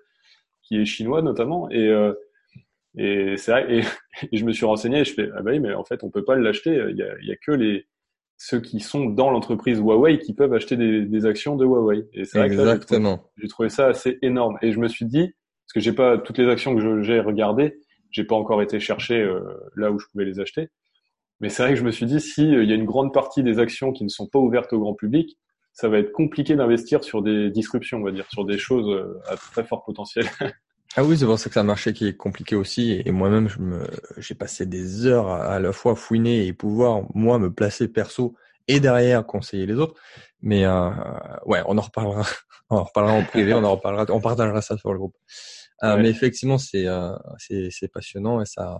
[0.74, 1.70] qui est chinois notamment.
[1.70, 2.14] Et euh,
[2.98, 3.82] et c'est vrai.
[4.32, 6.12] Et, je me suis renseigné et je fais ah bah oui, mais en fait on
[6.12, 6.70] peut pas l'acheter.
[6.92, 7.88] Il y a, il y a que les
[8.38, 12.06] ceux qui sont dans l'entreprise Huawei qui peuvent acheter des, des actions de Huawei.
[12.14, 13.18] Et c'est vrai Exactement.
[13.18, 14.58] que j'ai trouvé, ça assez énorme.
[14.62, 15.34] Et je me suis dit,
[15.66, 17.80] parce que j'ai pas toutes les actions que j'ai regardées,
[18.12, 19.40] j'ai pas encore été chercher euh,
[19.76, 20.70] là où je pouvais les acheter.
[21.40, 23.14] Mais c'est vrai que je me suis dit, si euh, il y a une grande
[23.14, 25.38] partie des actions qui ne sont pas ouvertes au grand public,
[25.74, 29.20] ça va être compliqué d'investir sur des disruptions, on va dire, sur des choses euh,
[29.28, 30.26] à très fort potentiel.
[30.96, 33.02] ah oui, c'est pour ça que c'est un marché qui est compliqué aussi.
[33.06, 37.40] Et moi-même, je me, j'ai passé des heures à, la fois fouiner et pouvoir moi
[37.40, 38.36] me placer perso
[38.68, 40.00] et derrière conseiller les autres.
[40.42, 40.90] Mais euh,
[41.46, 42.24] ouais, on en reparlera,
[42.70, 45.16] on en reparlera en privé, on en reparlera, on partagera ça sur le groupe.
[45.84, 48.80] Euh, Mais effectivement, c'est euh, c'est passionnant et ça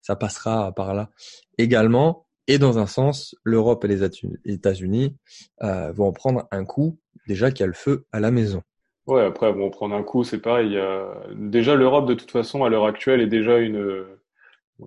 [0.00, 1.10] ça passera par là
[1.58, 2.26] également.
[2.46, 4.02] Et dans un sens, l'Europe et les
[4.44, 5.16] États-Unis
[5.62, 8.62] euh, vont prendre un coup déjà qu'il y a le feu à la maison.
[9.10, 10.78] Ouais, après, vont prendre un coup, c'est pareil.
[11.34, 14.04] Déjà, l'Europe, de toute façon, à l'heure actuelle, est déjà une,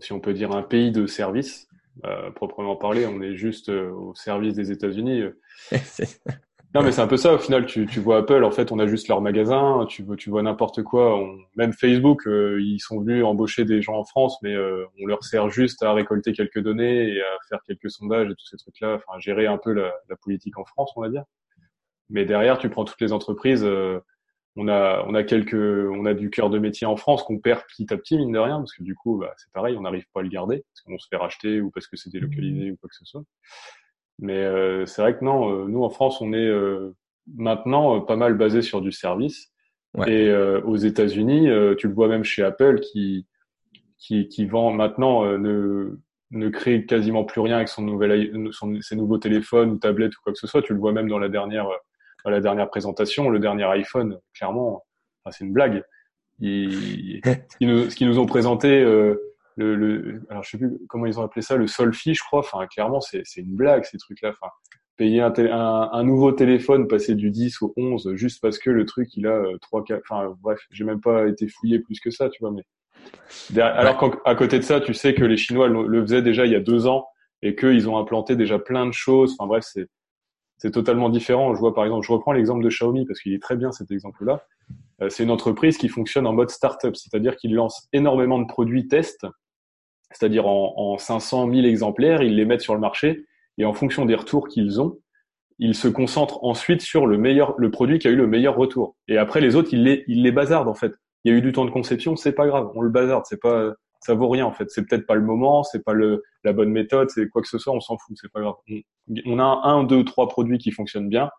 [0.02, 1.68] si on peut dire, un pays de service.
[2.06, 5.26] Euh, proprement parler, on est juste euh, au service des États-Unis.
[6.74, 7.34] non, mais c'est un peu ça.
[7.36, 9.86] Au final, tu, tu vois Apple, en fait, on a juste leur magasin.
[9.88, 11.16] Tu, tu vois n'importe quoi.
[11.16, 11.38] On...
[11.56, 15.50] Même Facebook, euh, ils sont venus embaucher des gens en France, mais on leur sert
[15.50, 18.96] juste à récolter quelques données et à faire quelques sondages et tous ces trucs-là.
[18.96, 21.24] Enfin, gérer un peu la, la, politique en France, on va dire.
[22.10, 23.66] Mais derrière, tu prends toutes les entreprises
[24.56, 27.62] on a on a quelques on a du cœur de métier en France qu'on perd
[27.68, 30.06] petit à petit mine de rien parce que du coup bah, c'est pareil on n'arrive
[30.13, 32.78] pas à le garder parce qu'on se fait racheter ou parce que c'est délocalisé ou
[32.78, 33.24] quoi que ce soit.
[34.20, 36.96] Mais euh, c'est vrai que non euh, nous en France on est euh,
[37.36, 39.50] maintenant pas mal basé sur du service.
[40.08, 43.28] Et aux États-Unis tu le vois même chez Apple qui
[44.00, 46.00] qui, qui vend maintenant ne
[46.32, 50.22] ne crée quasiment plus rien avec son nouvel son, ses nouveaux téléphones ou tablettes ou
[50.24, 50.63] quoi que ce soit.
[50.63, 51.68] Tu le vois même dans la dernière
[52.30, 54.84] la dernière présentation, le dernier iPhone, clairement,
[55.32, 55.84] c'est une blague.
[56.40, 57.58] Ils, ce
[57.96, 59.16] qu'ils nous, nous, ont présenté, euh,
[59.56, 62.40] le, le, alors je sais plus comment ils ont appelé ça, le Solfi, je crois.
[62.40, 64.30] Enfin, clairement, c'est une blague ces trucs-là.
[64.30, 64.52] Enfin,
[64.98, 68.86] payer un, un, un, nouveau téléphone, passer du 10 au 11, juste parce que le
[68.86, 70.04] truc, il a euh, trois, quatre.
[70.10, 72.52] Enfin, bref, j'ai même pas été fouillé plus que ça, tu vois.
[72.52, 72.64] Mais
[73.62, 76.52] alors qu'à côté de ça, tu sais que les Chinois le, le faisaient déjà il
[76.52, 77.08] y a deux ans
[77.42, 79.36] et qu'ils ont implanté déjà plein de choses.
[79.38, 79.88] Enfin bref, c'est
[80.63, 81.54] c'est totalement différent.
[81.54, 83.91] Je vois par exemple, je reprends l'exemple de Xiaomi parce qu'il est très bien cet
[83.91, 84.45] exemple-là.
[85.02, 88.88] Euh, c'est une entreprise qui fonctionne en mode startup, c'est-à-dire qu'ils lancent énormément de produits
[88.88, 89.28] tests,
[90.12, 93.26] c'est-à-dire en, en 500 000 exemplaires, ils les mettent sur le marché
[93.58, 94.99] et en fonction des retours qu'ils ont,
[95.60, 98.95] ils se concentrent ensuite sur le meilleur, le produit qui a eu le meilleur retour.
[99.10, 100.93] Et après les autres, ils les, ils les bazardent en fait.
[101.26, 103.41] Il y a eu du temps de conception, c'est pas grave, on le bazarde, c'est
[103.41, 103.73] pas,
[104.06, 104.70] ça vaut rien en fait.
[104.70, 107.58] C'est peut-être pas le moment, c'est pas le la bonne méthode, c'est quoi que ce
[107.58, 108.56] soit, on s'en fout, c'est pas grave.
[109.26, 111.30] On, a un, deux, trois produits qui fonctionnent bien,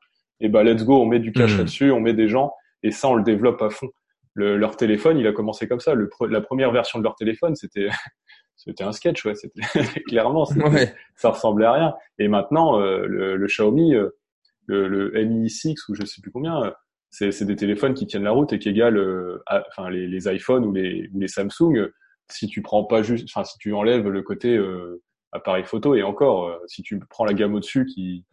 [0.40, 1.58] et bah let's go, on met du cash hmm.
[1.58, 3.88] là-dessus, on met des gens, et ça on le développe à fond.
[4.36, 5.94] Le, leur téléphone, il a commencé comme ça.
[5.94, 7.88] Le, la première version de leur téléphone, c'était
[8.56, 9.34] c'était un sketch, ouais.
[9.34, 9.60] C'était
[10.08, 10.46] clairement,
[11.16, 11.94] ça ressemblait à rien.
[12.18, 14.10] Et maintenant, euh, le, le, Xiaomi, euh,
[14.66, 16.70] le, le, Mi 6 ou je sais plus combien, euh,
[17.10, 20.72] c'est des téléphones qui tiennent la route et qui égalent, enfin les, les iPhones ou
[20.72, 21.92] les, ou les Samsung
[22.30, 26.02] si tu prends pas juste, enfin si tu enlèves le côté euh, appareil photo et
[26.02, 28.24] encore, euh, si tu prends la gamme au-dessus qui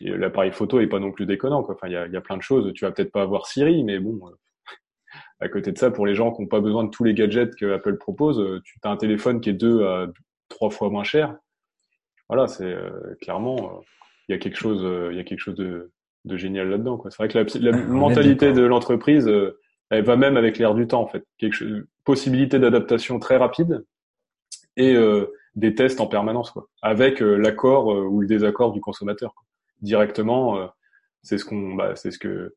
[0.00, 1.74] l'appareil photo est pas non plus déconnant quoi.
[1.74, 2.72] Enfin il y a, y a, plein de choses.
[2.74, 4.20] Tu vas peut-être pas avoir Siri, mais bon.
[4.26, 4.30] Euh,
[5.40, 7.54] à côté de ça, pour les gens qui n'ont pas besoin de tous les gadgets
[7.56, 10.08] que Apple propose, tu as un téléphone qui est deux à
[10.48, 11.36] trois fois moins cher.
[12.28, 12.74] Voilà, c'est
[13.20, 13.82] clairement
[14.28, 15.92] il y a quelque chose, il y a quelque chose de,
[16.24, 17.00] de génial là-dedans.
[17.10, 19.30] C'est vrai que la, la mentalité de l'entreprise,
[19.90, 21.24] elle va même avec l'air du temps en fait.
[21.38, 23.84] Quelque chose, possibilité d'adaptation très rapide
[24.76, 28.80] et euh, des tests en permanence quoi, avec euh, l'accord euh, ou le désaccord du
[28.80, 29.44] consommateur quoi.
[29.80, 30.70] directement.
[31.22, 32.54] c'est ce qu'on, bah, c'est ce que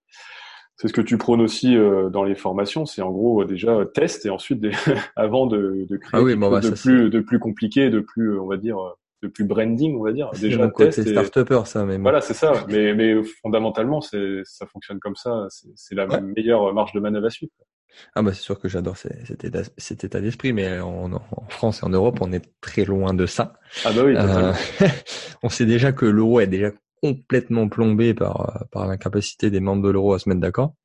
[0.76, 1.76] c'est ce que tu prônes aussi
[2.12, 4.72] dans les formations, c'est en gros déjà test et ensuite des,
[5.16, 8.40] avant de, de créer ah quelque bah, chose de plus de plus compliqué, de plus
[8.40, 8.78] on va dire
[9.24, 10.30] de plus branding, on va dire.
[10.40, 11.02] Déjà test.
[11.02, 12.54] C'est start ça, mais voilà, c'est ça.
[12.70, 15.48] Mais mais fondamentalement, c'est ça fonctionne comme ça.
[15.50, 17.52] C'est la meilleure marge de manœuvre à suivre.
[18.16, 21.82] Ah bah c'est sûr que j'adore cet état, cet état d'esprit, mais en, en, France
[21.82, 23.54] et en Europe, on est très loin de ça.
[23.86, 24.14] Ah bah oui.
[24.16, 24.54] Euh,
[25.44, 26.72] on sait déjà que l'euro est déjà
[27.02, 30.76] complètement plombé par par l'incapacité des membres de l'euro à se mettre d'accord.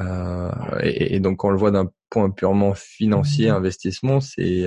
[0.00, 0.50] Euh,
[0.82, 4.66] et, et, donc quand on le voit d'un point purement financier, investissement, c'est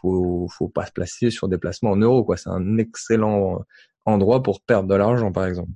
[0.00, 2.36] faut faut pas se placer sur des placements en euros quoi.
[2.36, 3.64] C'est un excellent
[4.04, 5.72] endroit pour perdre de l'argent par exemple.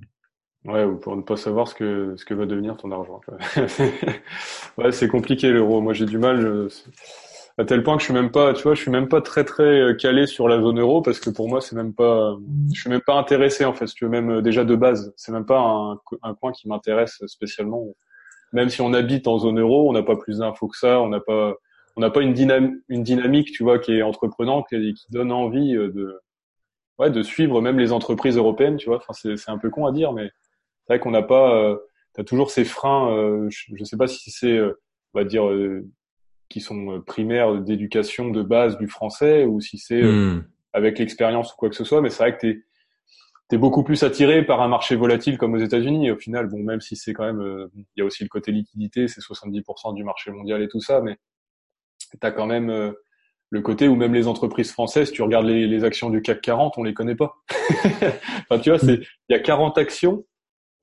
[0.65, 3.19] Ouais, ou pour ne pas savoir ce que ce que va devenir ton argent.
[4.77, 5.81] ouais, c'est compliqué l'euro.
[5.81, 6.69] Moi, j'ai du mal
[7.57, 9.43] à tel point que je suis même pas, tu vois, je suis même pas très
[9.43, 12.35] très euh, calé sur la zone euro parce que pour moi, c'est même pas,
[12.73, 13.85] je suis même pas intéressé en fait.
[13.87, 17.21] Tu veux même euh, déjà de base, c'est même pas un, un coin qui m'intéresse
[17.27, 17.85] spécialement.
[18.53, 21.09] Même si on habite en zone euro, on n'a pas plus d'infos que ça, on
[21.09, 21.55] n'a pas,
[21.95, 25.31] on n'a pas une, dynamique, une dynamique, tu vois, qui est entreprenante et qui donne
[25.31, 26.19] envie euh, de,
[26.99, 28.97] ouais, de suivre même les entreprises européennes, tu vois.
[28.97, 30.31] Enfin, c'est, c'est un peu con à dire, mais
[30.85, 31.77] c'est vrai qu'on n'a pas, euh,
[32.13, 33.11] t'as toujours ces freins.
[33.11, 34.79] Euh, je ne sais pas si c'est, euh,
[35.13, 35.85] on va dire, euh,
[36.49, 40.45] qui sont primaires d'éducation de base du français ou si c'est hmm.
[40.71, 42.01] avec l'expérience ou quoi que ce soit.
[42.01, 42.63] Mais c'est vrai que t'es
[43.51, 46.11] es beaucoup plus attiré par un marché volatile comme aux États-Unis.
[46.11, 49.07] Au final, bon, même si c'est quand même, il y a aussi le côté liquidité,
[49.07, 51.17] c'est 70% du marché mondial et tout ça, mais
[52.19, 52.93] t'as quand même
[53.49, 56.77] le côté où même les entreprises françaises, tu regardes les, les actions du CAC 40,
[56.77, 57.35] on les connaît pas.
[58.49, 60.25] enfin, tu vois, c'est il y a 40 actions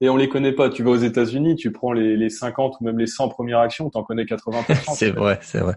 [0.01, 0.71] et on les connaît pas.
[0.71, 3.91] Tu vas aux États-Unis, tu prends les, les 50 ou même les 100 premières actions,
[3.91, 4.95] t'en connais 80%.
[4.95, 5.77] c'est vrai, c'est vrai.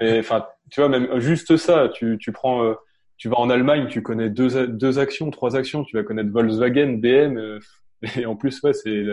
[0.00, 2.74] Et enfin, tu vois, même juste ça, tu, tu prends, euh,
[3.16, 6.98] tu vas en Allemagne, tu connais deux, deux actions, trois actions, tu vas connaître Volkswagen,
[6.98, 7.58] BM, euh,
[8.16, 9.04] et en plus, ouais, c'est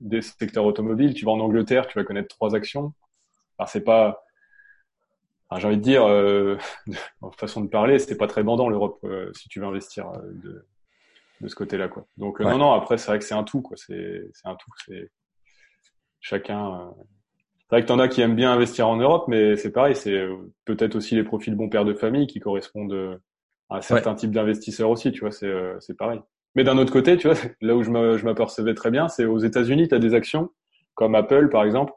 [0.00, 1.14] des secteurs automobiles.
[1.14, 2.92] Tu vas en Angleterre, tu vas connaître trois actions.
[3.58, 4.24] Alors c'est pas,
[5.58, 6.56] j'ai envie de dire, euh,
[7.20, 10.18] en façon de parler, c'est pas très bandant l'Europe euh, si tu veux investir euh,
[10.42, 10.66] de,
[11.40, 12.06] de ce côté-là, quoi.
[12.16, 12.72] Donc non, non.
[12.72, 13.76] Après, c'est vrai que c'est un tout, quoi.
[13.76, 14.70] C'est c'est un tout.
[14.86, 15.10] C'est
[16.20, 16.92] chacun.
[17.60, 19.94] C'est vrai que t'en as qui aiment bien investir en Europe, mais c'est pareil.
[19.94, 20.26] C'est
[20.64, 23.20] peut-être aussi les profils bons pères de famille qui correspondent
[23.68, 25.12] à un certain type d'investisseurs aussi.
[25.12, 26.20] Tu vois, c'est c'est pareil.
[26.54, 27.90] Mais d'un autre côté, tu vois, là où je
[28.24, 30.50] m'apercevais très bien, c'est aux États-Unis, tu as des actions
[30.94, 31.92] comme Apple, par exemple,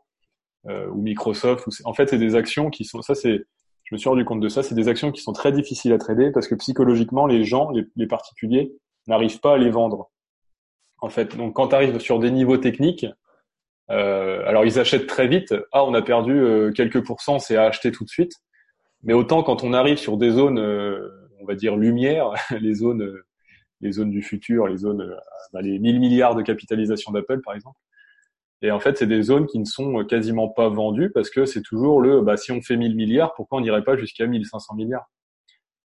[0.67, 1.67] euh, ou Microsoft.
[1.67, 3.43] Ou en fait, c'est des actions qui sont, ça c'est,
[3.83, 5.97] je me suis rendu compte de ça, c'est des actions qui sont très difficiles à
[5.97, 8.73] trader parce que psychologiquement, les gens, les, les particuliers,
[9.07, 10.09] n'arrivent pas à les vendre.
[10.99, 13.05] En fait, donc quand tu arrives sur des niveaux techniques,
[13.91, 15.53] euh, alors ils achètent très vite.
[15.71, 18.33] Ah, on a perdu euh, quelques pourcents, c'est à acheter tout de suite.
[19.03, 21.09] Mais autant quand on arrive sur des zones, euh,
[21.41, 23.13] on va dire lumière, les zones,
[23.81, 25.17] les zones du futur, les zones,
[25.51, 27.77] bah, les 1000 milliards de capitalisation d'Apple par exemple,
[28.63, 31.61] et en fait, c'est des zones qui ne sont quasiment pas vendues parce que c'est
[31.61, 35.11] toujours le, bah, si on fait 1000 milliards, pourquoi on n'irait pas jusqu'à 1500 milliards?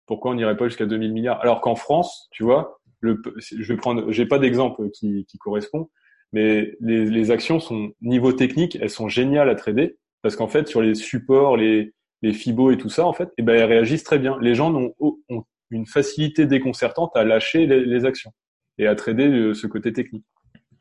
[0.05, 1.39] Pourquoi on n'irait pas jusqu'à 2000 milliards?
[1.39, 5.89] Alors qu'en France, tu vois, le, je vais prendre, j'ai pas d'exemple qui, qui correspond,
[6.33, 10.67] mais les, les actions sont niveau technique, elles sont géniales à trader parce qu'en fait,
[10.67, 14.03] sur les supports, les, les FIBO et tout ça, en fait, eh ben, elles réagissent
[14.03, 14.37] très bien.
[14.41, 18.31] Les gens ont, ont une facilité déconcertante à lâcher les, les actions
[18.77, 20.25] et à trader euh, ce côté technique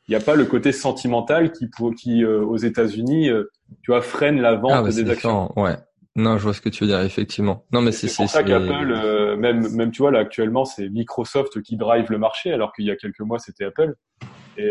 [0.07, 3.51] il n'y a pas le côté sentimental qui, qui euh, aux États-Unis, euh,
[3.83, 5.51] tu vois, freine la vente ah, bah, des actions.
[5.59, 5.77] Ouais.
[6.17, 7.65] Non, je vois ce que tu veux dire, effectivement.
[7.73, 11.61] Non, mais c'est pour ça qu'Apple, euh, même, même tu vois là actuellement, c'est Microsoft
[11.63, 13.95] qui drive le marché, alors qu'il y a quelques mois c'était Apple.
[14.57, 14.71] Et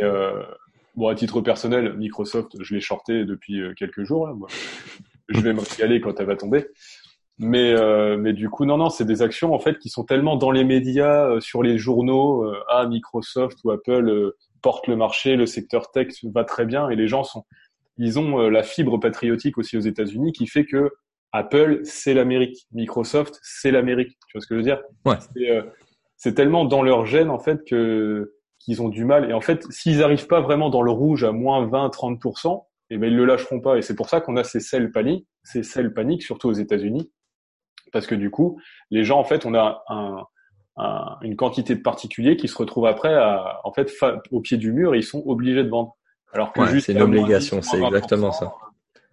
[0.96, 4.28] bon, à titre personnel, Microsoft, je l'ai shorté depuis quelques jours.
[4.28, 4.48] Là, moi.
[5.28, 6.68] je vais me régaler quand elle va tomber.
[7.38, 7.76] Mais
[8.18, 10.64] mais du coup, non, non, c'est des actions en fait qui sont tellement dans les
[10.64, 16.44] médias, sur les journaux, à Microsoft ou Apple porte le marché, le secteur tech va
[16.44, 17.46] très bien et les gens sont,
[18.00, 20.90] ils ont euh, la fibre patriotique aussi aux États-Unis qui fait que
[21.34, 24.18] Apple c'est l'Amérique, Microsoft c'est l'Amérique.
[24.28, 24.82] Tu vois ce que je veux dire?
[25.06, 25.18] Ouais.
[25.38, 25.64] Euh,
[26.16, 29.66] c'est tellement dans leur gène en fait que qu'ils ont du mal et en fait
[29.72, 33.26] s'ils arrivent pas vraiment dans le rouge à moins 20-30%, et eh ben ils le
[33.26, 36.48] lâcheront pas et c'est pour ça qu'on a ces selles paniques, ces selles paniques surtout
[36.48, 37.12] aux États-Unis
[37.92, 40.24] parce que du coup les gens en fait on a un
[41.22, 43.92] une quantité de particuliers qui se retrouvent après à, en fait
[44.32, 45.96] au pied du mur et ils sont obligés de vendre.
[46.34, 48.54] Alors que ouais, c'est une obligation, c'est exactement ça.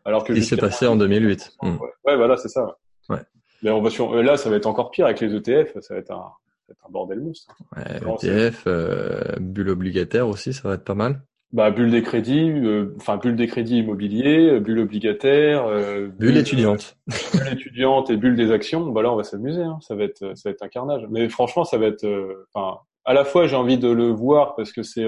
[0.04, 1.52] Alors que il s'est passé en 2008.
[1.62, 1.76] Hmm.
[2.04, 2.76] Ouais, voilà, c'est ça.
[3.08, 3.20] Ouais.
[3.62, 5.78] Mais on va sur là, ça va être encore pire avec les ETF.
[5.80, 6.30] Ça va être un,
[6.70, 7.54] un bordel monstre.
[7.76, 12.50] Ouais, ETF, euh, bulle obligataire aussi, ça va être pas mal bah, bulle des crédits,
[12.50, 16.96] euh, enfin bulle des crédits immobiliers, euh, bulle obligataire, euh, bulle, étudiante,
[17.32, 18.86] bulle étudiante et bulle des actions.
[18.86, 19.62] Bah là, on va s'amuser.
[19.62, 19.78] Hein.
[19.80, 21.06] Ça va être, ça va être un carnage.
[21.10, 22.06] Mais franchement, ça va être,
[22.52, 25.04] enfin, à la fois j'ai envie de le voir parce que c'est,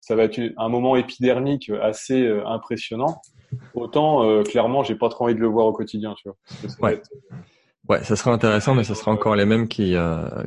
[0.00, 3.20] ça va être un moment épidermique assez impressionnant.
[3.74, 6.36] Autant clairement, j'ai pas trop envie de le voir au quotidien, tu vois.
[6.80, 7.02] ouais.
[7.88, 9.94] ouais, ça sera intéressant, mais ça sera encore les mêmes qui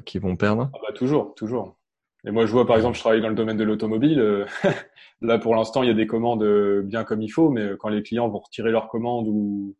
[0.05, 0.69] qui vont perdre.
[0.73, 1.75] Ah bah toujours, toujours.
[2.23, 4.45] Et moi, je vois, par exemple, je travaille dans le domaine de l'automobile.
[5.21, 7.77] Là, pour l'instant, il y a des commandes euh, bien comme il faut, mais euh,
[7.77, 9.75] quand les clients vont retirer leurs commandes ou,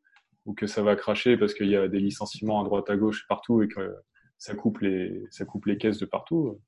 [0.46, 3.26] ou que ça va cracher parce qu'il y a des licenciements à droite à gauche
[3.28, 3.96] partout et que
[4.38, 6.60] ça coupe les, ça coupe les caisses de partout,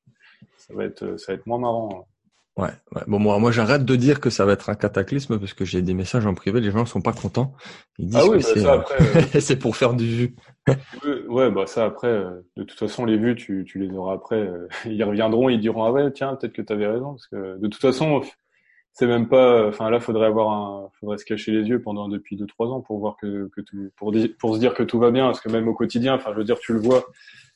[0.58, 2.08] ça va être, ça va être moins marrant.
[2.56, 3.02] Ouais, ouais.
[3.08, 5.82] Bon, moi, moi, j'arrête de dire que ça va être un cataclysme parce que j'ai
[5.82, 7.56] des messages en privé, les gens sont pas contents.
[7.98, 10.36] Ils disent ah oui, que bah c'est, euh, c'est pour faire du vu.
[11.30, 12.24] ouais, bah ça après,
[12.56, 14.48] de toute façon, les vues, tu, tu les auras après.
[14.86, 17.68] Ils reviendront, ils diront ah ouais, tiens, peut-être que tu avais raison parce que de
[17.68, 18.22] toute façon,
[18.94, 22.38] c'est même pas enfin là faudrait avoir un faudrait se cacher les yeux pendant depuis
[22.38, 25.10] deux trois ans pour voir que, que tout pour pour se dire que tout va
[25.10, 27.04] bien parce que même au quotidien enfin je veux dire tu le vois.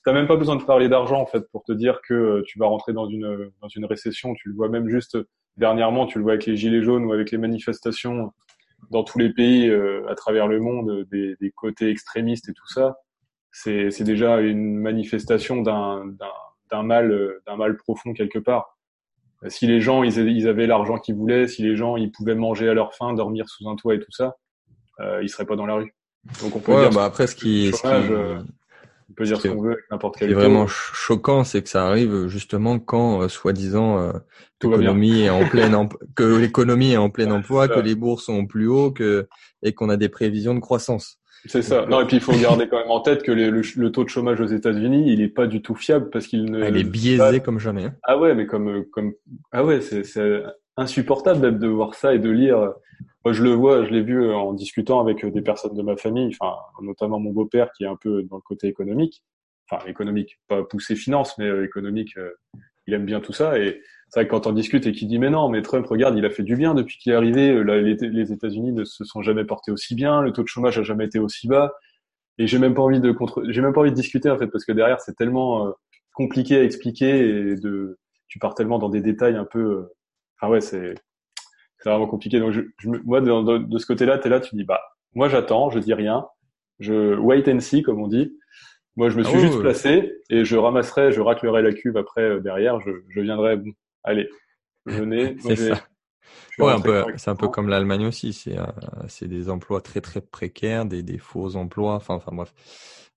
[0.04, 2.58] T'as même pas besoin de parler d'argent en fait pour te dire que euh, tu
[2.58, 4.34] vas rentrer dans une dans une récession.
[4.34, 5.18] Tu le vois même juste
[5.58, 8.34] dernièrement tu le vois avec les gilets jaunes ou avec les manifestations
[8.90, 12.68] dans tous les pays euh, à travers le monde des, des côtés extrémistes et tout
[12.68, 12.98] ça.
[13.52, 16.32] C'est c'est déjà une manifestation d'un d'un
[16.72, 18.77] d'un mal d'un mal profond quelque part
[19.48, 22.74] si les gens ils, avaient l'argent qu'ils voulaient, si les gens ils pouvaient manger à
[22.74, 24.36] leur faim, dormir sous un toit et tout ça,
[25.00, 25.94] euh, ils seraient pas dans la rue.
[26.42, 28.40] Donc on peut dire bah après ce qui, ce qui euh,
[29.10, 30.30] on peut dire ce qu'on veut avec n'importe quel.
[30.30, 34.12] Ce qui est vraiment choquant, c'est que ça arrive justement quand, euh, soi-disant, euh,
[34.62, 38.68] l'économie est en pleine que l'économie est en plein emploi, que les bourses sont plus
[38.68, 39.28] haut, que
[39.64, 41.17] et qu'on a des prévisions de croissance.
[41.46, 41.86] C'est ça.
[41.86, 44.42] non, et puis il faut garder quand même en tête que le, taux de chômage
[44.42, 46.64] aux États-Unis, il est pas du tout fiable parce qu'il ne.
[46.64, 47.86] Ah, il est biaisé comme jamais.
[47.86, 47.96] Hein.
[48.04, 49.14] Ah ouais, mais comme comme
[49.52, 50.44] ah ouais, c'est
[50.76, 52.74] insupportable même de voir ça et de lire.
[53.26, 56.34] Moi, je le vois, je l'ai vu en discutant avec des personnes de ma famille,
[56.40, 59.22] enfin notamment mon beau-père qui est un peu dans le côté économique,
[59.70, 62.16] enfin économique, pas poussé finance, mais euh, économique.
[62.18, 62.32] Euh,
[62.88, 65.20] il aime bien tout ça et c'est vrai que quand on discute et qu'il dit
[65.20, 67.50] mais non, mais Trump, regarde, il a fait du bien depuis qu'il est arrivé.
[67.50, 70.80] Euh, là, les, États-Unis ne se sont jamais portés aussi bien, le taux de chômage
[70.80, 71.74] a jamais été aussi bas.
[72.38, 74.48] Et j'ai même pas envie de contre, j'ai même pas envie de discuter en fait
[74.48, 75.74] parce que derrière c'est tellement
[76.14, 77.98] compliqué à expliquer et de,
[78.28, 79.90] tu pars tellement dans des détails un peu.
[80.40, 80.94] Enfin ouais, c'est
[81.80, 82.40] c'est vraiment compliqué.
[82.40, 84.82] Donc je, je moi de, de, ce côté-là, t'es là, tu dis bah
[85.16, 86.28] moi j'attends, je dis rien,
[86.80, 88.38] je wait and see comme on dit.
[88.98, 92.24] Moi, je me suis ah juste placé et je ramasserai, je raclerai la cuve après
[92.24, 92.82] euh, derrière.
[92.82, 93.58] Je, je viendrai.
[93.58, 93.72] Bon,
[94.04, 94.30] allez,
[94.86, 95.38] venez.
[95.42, 95.88] c'est ça.
[96.60, 97.06] Ouais, un peu.
[97.18, 98.34] C'est un peu comme l'Allemagne aussi.
[98.34, 98.66] C'est euh,
[99.08, 101.96] c'est des emplois très très précaires, des, des faux emplois.
[101.96, 102.54] Enfin, enfin bref.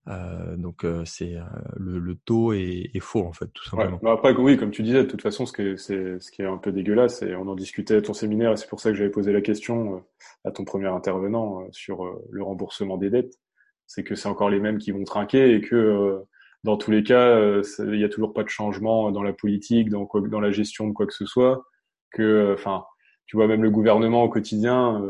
[0.07, 1.35] Euh, donc euh, c'est
[1.77, 3.99] le, le, taux est, est, faux en fait tout simplement.
[4.01, 4.09] Ouais.
[4.09, 6.47] après oui comme tu disais de toute façon ce qui est, c'est ce qui est
[6.47, 8.97] un peu dégueulasse et on en discutait à ton séminaire et c'est pour ça que
[8.97, 10.03] j'avais posé la question
[10.43, 13.37] à ton premier intervenant sur le remboursement des dettes
[13.85, 16.23] c'est que c'est encore les mêmes qui vont trinquer et que
[16.63, 19.89] dans tous les cas, euh, il y a toujours pas de changement dans la politique,
[19.89, 21.65] dans quoi, dans la gestion de quoi que ce soit.
[22.11, 22.85] Que, euh, enfin,
[23.25, 25.09] tu vois même le gouvernement au quotidien,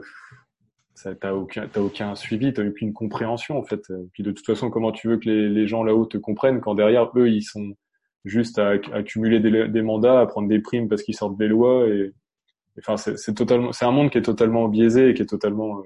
[0.94, 3.82] ça t'as aucun t'as aucun suivi, t'as aucune compréhension en fait.
[4.14, 6.76] Puis de toute façon, comment tu veux que les, les gens là-haut te comprennent quand
[6.76, 7.76] derrière eux ils sont
[8.24, 11.88] juste à, accumuler des, des, mandats, à prendre des primes parce qu'ils sortent des lois
[11.88, 12.14] et
[12.78, 15.82] enfin c'est totalement c'est un monde qui est totalement biaisé et qui est totalement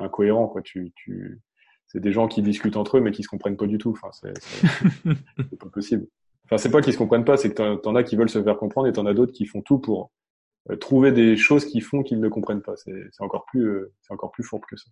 [0.00, 0.62] incohérent quoi.
[0.62, 1.40] Tu tu
[1.88, 3.90] c'est des gens qui discutent entre eux mais qui se comprennent pas du tout.
[3.90, 6.06] Enfin, c'est pas possible.
[6.44, 8.56] Enfin, c'est pas qu'ils se comprennent pas, c'est que t'en as qui veulent se faire
[8.56, 10.12] comprendre et t'en as d'autres qui font tout pour
[10.70, 12.76] euh, trouver des choses qui font qu'ils ne comprennent pas.
[12.76, 14.88] C'est encore plus, euh, c'est encore plus fourbe que ça.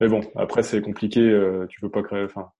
[0.00, 1.20] Mais bon, après c'est compliqué.
[1.20, 2.24] Euh, tu peux pas créer.
[2.24, 2.50] Enfin,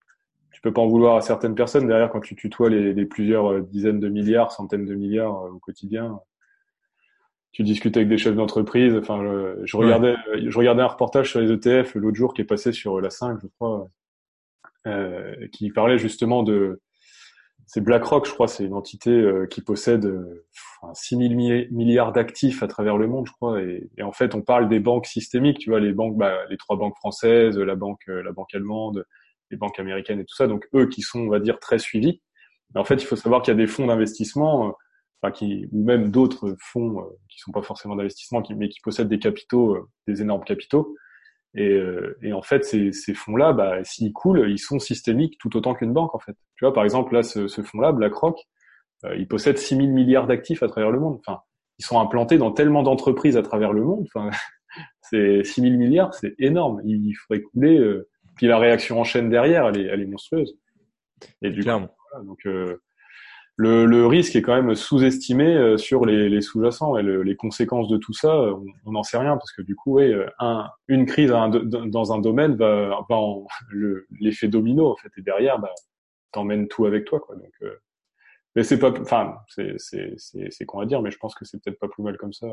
[0.53, 3.63] tu peux pas en vouloir à certaines personnes derrière quand tu tutoies les, les plusieurs
[3.63, 6.21] dizaines de milliards, centaines de milliards au quotidien
[7.53, 8.95] tu discutes avec des chefs d'entreprise.
[8.97, 9.23] Enfin,
[9.65, 10.15] je, regardais,
[10.47, 13.39] je regardais un reportage sur les ETF l'autre jour qui est passé sur la 5,
[13.43, 13.89] je crois,
[14.87, 16.81] euh, qui parlait justement de
[17.73, 20.45] c'est BlackRock, je crois, c'est une entité euh, qui possède euh,
[20.93, 21.35] 6 000
[21.71, 23.63] milliards d'actifs à travers le monde, je crois.
[23.63, 26.57] Et, et, en fait, on parle des banques systémiques, tu vois, les banques, bah, les
[26.57, 29.07] trois banques françaises, la banque, euh, la banque allemande,
[29.53, 30.49] les banques américaines et tout ça.
[30.49, 32.21] Donc eux qui sont, on va dire, très suivis.
[32.75, 34.75] Mais en fait, il faut savoir qu'il y a des fonds d'investissement
[35.23, 38.81] enfin qui ou même d'autres fonds euh, qui sont pas forcément d'investissement, qui, mais qui
[38.81, 40.95] possèdent des capitaux, euh, des énormes capitaux.
[41.55, 45.57] Et, euh, et en fait, ces, ces fonds-là, bah, s'ils coulent, ils sont systémiques tout
[45.57, 46.37] autant qu'une banque, en fait.
[46.57, 48.39] Tu vois, par exemple, là, ce, ce fonds-là, BlackRock,
[49.05, 51.21] euh, il possède 6 000 milliards d'actifs à travers le monde.
[51.27, 51.41] Enfin,
[51.79, 54.07] ils sont implantés dans tellement d'entreprises à travers le monde.
[54.15, 54.31] Enfin,
[55.03, 56.81] c'est 6 000 milliards, c'est énorme.
[56.85, 57.79] Il faudrait couler.
[57.79, 60.57] Euh, puis la réaction en chaîne derrière, elle est, elle est monstrueuse.
[61.43, 62.47] Et du coup, voilà, donc
[63.61, 67.89] le, le, risque est quand même sous-estimé euh, sur les, les sous-jacents et les conséquences
[67.89, 68.35] de tout ça,
[68.87, 72.57] on n'en sait rien parce que du coup, ouais, un, une crise dans un domaine
[72.57, 72.99] va,
[74.21, 75.75] l'effet domino en fait et derrière, bah,
[76.33, 77.37] t'emmènes tout avec toi quoi.
[77.37, 77.77] Donc, euh,
[78.57, 81.63] mais c'est pas, enfin, c'est c'est c'est qu'on va dire, mais je pense que c'est
[81.63, 82.47] peut-être pas plus mal comme ça.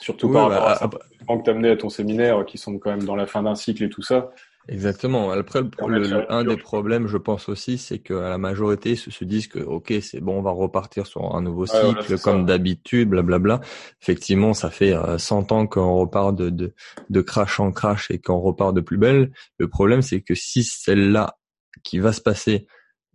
[0.00, 0.98] Surtout par rapport à, bah,
[1.28, 3.82] à, que t'amenais à ton séminaire, qui sont quand même dans la fin d'un cycle
[3.82, 4.30] et tout ça.
[4.68, 5.30] Exactement.
[5.30, 9.46] Après, le, un des problèmes, je pense aussi, c'est que la majorité se, se disent
[9.46, 13.60] que ok, c'est bon, on va repartir sur un nouveau cycle comme d'habitude, blablabla.
[14.00, 16.74] Effectivement, ça fait 100 euh, ans qu'on repart de, de,
[17.10, 19.32] de crash en crash et qu'on repart de plus belle.
[19.58, 21.36] Le problème, c'est que si celle-là
[21.82, 22.66] qui va se passer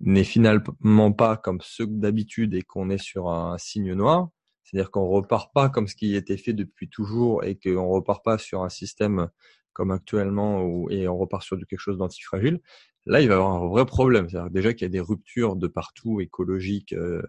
[0.01, 4.29] n'est finalement pas comme ceux d'habitude et qu'on est sur un signe noir,
[4.63, 8.37] c'est-à-dire qu'on repart pas comme ce qui était fait depuis toujours et qu'on repart pas
[8.37, 9.29] sur un système
[9.79, 12.59] comme actuellement, où, et on repart sur quelque chose d'antifragile,
[13.05, 14.27] là, il va y avoir un vrai problème.
[14.27, 17.21] C'est-à-dire déjà qu'il y a des ruptures de partout, écologiques, euh,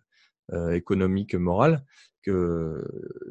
[0.53, 1.84] euh, économiques, morales,
[2.24, 2.84] que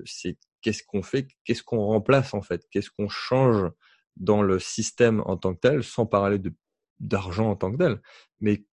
[0.06, 3.70] c'est qu'est-ce qu'on fait, qu'est-ce qu'on remplace en fait, qu'est-ce qu'on change
[4.16, 6.54] dans le système en tant que tel, sans parler de
[7.02, 8.02] d'argent en tant que tel,
[8.40, 8.64] mais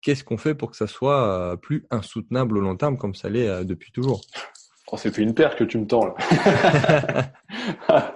[0.00, 3.28] qu'est-ce qu'on fait pour que ça soit euh, plus insoutenable au long terme comme ça
[3.28, 4.20] l'est depuis toujours?
[4.90, 6.14] Oh, C'est fait une paire que tu me tends là.
[7.88, 8.14] ah,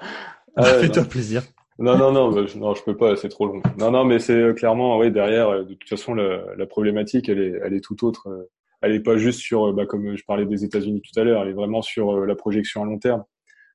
[0.81, 1.45] Fais-toi plaisir.
[1.79, 3.61] Non, non, non, bah, je, non, je peux pas, c'est trop long.
[3.79, 7.29] Non, non, mais c'est euh, clairement, oui, derrière, euh, de toute façon, la, la, problématique,
[7.29, 8.29] elle est, elle est tout autre.
[8.29, 8.51] Euh,
[8.81, 11.51] elle est pas juste sur, bah, comme je parlais des États-Unis tout à l'heure, elle
[11.51, 13.25] est vraiment sur la projection à long terme.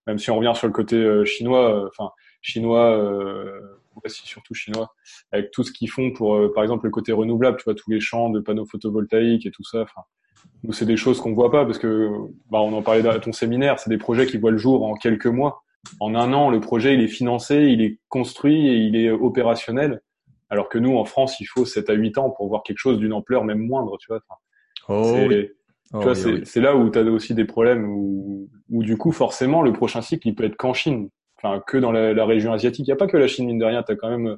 [0.07, 3.59] Même si on revient sur le côté chinois, enfin, chinois, euh,
[4.07, 4.93] surtout chinois,
[5.31, 7.99] avec tout ce qu'ils font pour, par exemple, le côté renouvelable, tu vois, tous les
[7.99, 9.81] champs de panneaux photovoltaïques et tout ça.
[9.81, 10.01] Enfin,
[10.63, 12.09] nous, c'est des choses qu'on voit pas parce que,
[12.49, 14.93] bah, on en parlait à ton séminaire, c'est des projets qui voient le jour en
[14.93, 15.63] quelques mois
[15.99, 20.01] en un an, le projet il est financé, il est construit et il est opérationnel.
[20.49, 22.99] Alors que nous, en France, il faut 7 à 8 ans pour voir quelque chose
[22.99, 24.19] d'une ampleur même moindre, tu vois.
[25.93, 29.61] oh, c'est, oh là où tu as aussi des problèmes où, où, du coup, forcément,
[29.61, 32.85] le prochain cycle, il peut être qu'en Chine, enfin que dans la, la région asiatique.
[32.85, 33.81] Il n'y a pas que la Chine, mine de rien.
[33.81, 34.37] Tu as quand même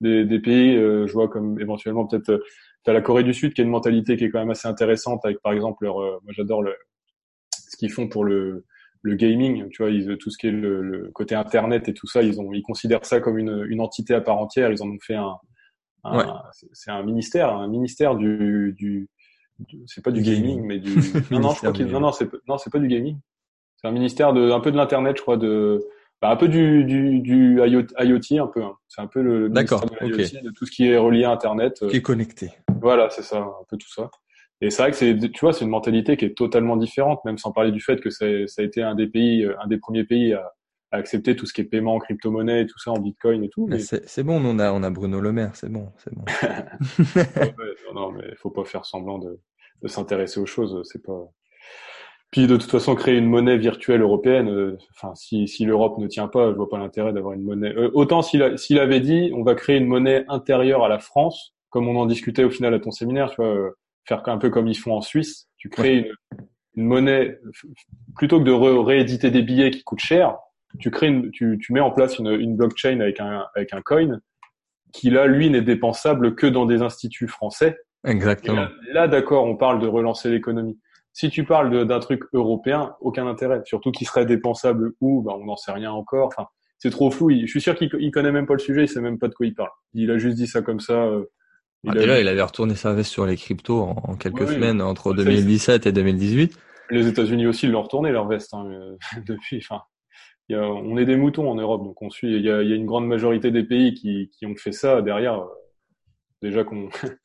[0.00, 2.44] des, des pays, euh, je vois comme éventuellement peut-être, euh,
[2.84, 4.68] tu as la Corée du Sud qui a une mentalité qui est quand même assez
[4.68, 6.74] intéressante avec, par exemple, leur, euh, moi j'adore le,
[7.50, 8.64] ce qu'ils font pour le,
[9.02, 12.06] le gaming, tu vois, ils, tout ce qui est le, le, côté internet et tout
[12.06, 14.70] ça, ils ont, ils considèrent ça comme une, une entité à part entière.
[14.72, 15.36] Ils en ont fait un,
[16.04, 16.24] un Ouais.
[16.72, 19.08] c'est un ministère, un ministère du, du,
[19.60, 20.90] du- c'est pas du gaming, mais du,
[21.30, 23.18] non, non, je crois Ministère qu'il, du- non, non, c'est, non, c'est pas du gaming.
[23.76, 25.84] C'est un ministère de, un peu de l'internet, je crois, de,
[26.22, 28.62] bah, un peu du, du, du IoT, un peu.
[28.62, 28.74] hein.
[28.88, 31.24] C'est un peu le, le ministère D'accord, de l'IoT, de tout ce qui est relié
[31.24, 31.78] à internet.
[31.82, 32.50] euh, Qui est connecté.
[32.80, 34.10] voilà, c'est ça, un peu tout ça.
[34.62, 37.36] Et c'est vrai que c'est, tu vois, c'est une mentalité qui est totalement différente, même
[37.38, 39.78] sans parler du fait que c'est- ça a été un des pays, euh, un des
[39.78, 40.50] premiers pays à,
[40.92, 43.48] à accepter tout ce qui est paiement en crypto-monnaie et tout ça, en bitcoin et
[43.50, 43.66] tout.
[43.66, 46.24] Mais c'est c'est bon, on a, on a Bruno Le Maire, c'est bon, c'est bon.
[47.36, 47.54] Ouais,
[47.92, 49.38] non, non, mais faut pas faire semblant de,
[49.82, 51.28] de s'intéresser aux choses, c'est pas.
[52.30, 56.06] Puis de toute façon, créer une monnaie virtuelle européenne, euh, enfin, si, si l'Europe ne
[56.08, 57.72] tient pas, je vois pas l'intérêt d'avoir une monnaie.
[57.76, 60.98] Euh, autant s'il a- s'il avait dit, on va créer une monnaie intérieure à la
[60.98, 63.70] France, comme on en discutait au final à ton séminaire, tu vois, euh,
[64.06, 66.14] faire un peu comme ils font en Suisse, tu crées une,
[66.76, 67.38] une monnaie
[68.16, 70.36] plutôt que de rééditer des billets qui coûtent cher,
[70.78, 73.80] tu crées, une, tu, tu mets en place une, une blockchain avec un avec un
[73.82, 74.18] coin
[74.92, 77.78] qui là, lui, n'est dépensable que dans des instituts français.
[78.04, 78.62] Exactement.
[78.62, 80.78] là, là, d'accord, on parle de relancer l'économie.
[81.12, 83.60] Si tu parles d'un truc européen, aucun intérêt.
[83.64, 86.28] Surtout qui serait dépensable où, ben, on n'en sait rien encore.
[86.28, 86.46] Enfin,
[86.78, 87.30] c'est trop flou.
[87.30, 88.82] Il- je suis sûr qu'il il connaît même pas le sujet.
[88.84, 89.70] Il sait même pas de quoi il parle.
[89.94, 90.92] Il a juste dit ça comme ça.
[91.04, 91.24] euh,
[91.86, 94.46] il Ah, déjà, il avait retourné sa veste sur les cryptos en, en quelques Oui,
[94.48, 94.54] oui.
[94.54, 96.58] semaines, entre Ça, 2017 et 2018.
[96.90, 99.58] Les États-Unis aussi, ils l'ont retourné leur veste hein, euh, depuis.
[99.58, 99.82] Enfin,
[100.48, 102.34] y a- on est des moutons en Europe, donc on suit.
[102.34, 105.00] Il y y a une grande majorité des pays qui, qui ont fait ça.
[105.02, 105.46] Derrière, euh,
[106.42, 106.88] déjà qu'on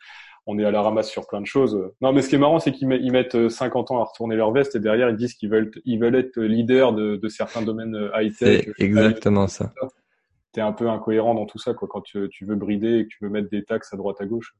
[0.47, 1.79] on est à la ramasse sur plein de choses.
[2.01, 4.05] Non, mais ce qui est marrant, c'est qu'ils met- ils mettent euh, 50 ans à
[4.05, 7.29] retourner leur veste et derrière ils disent qu'ils veulent ils veulent être leaders de, de
[7.29, 8.65] certains domaines high tech.
[8.65, 9.71] C'est exactement ça.
[10.53, 11.87] T'es un peu incohérent dans tout ça, quoi.
[11.89, 14.25] Quand tu, tu veux brider et que tu veux mettre des taxes à droite à
[14.25, 14.53] gauche,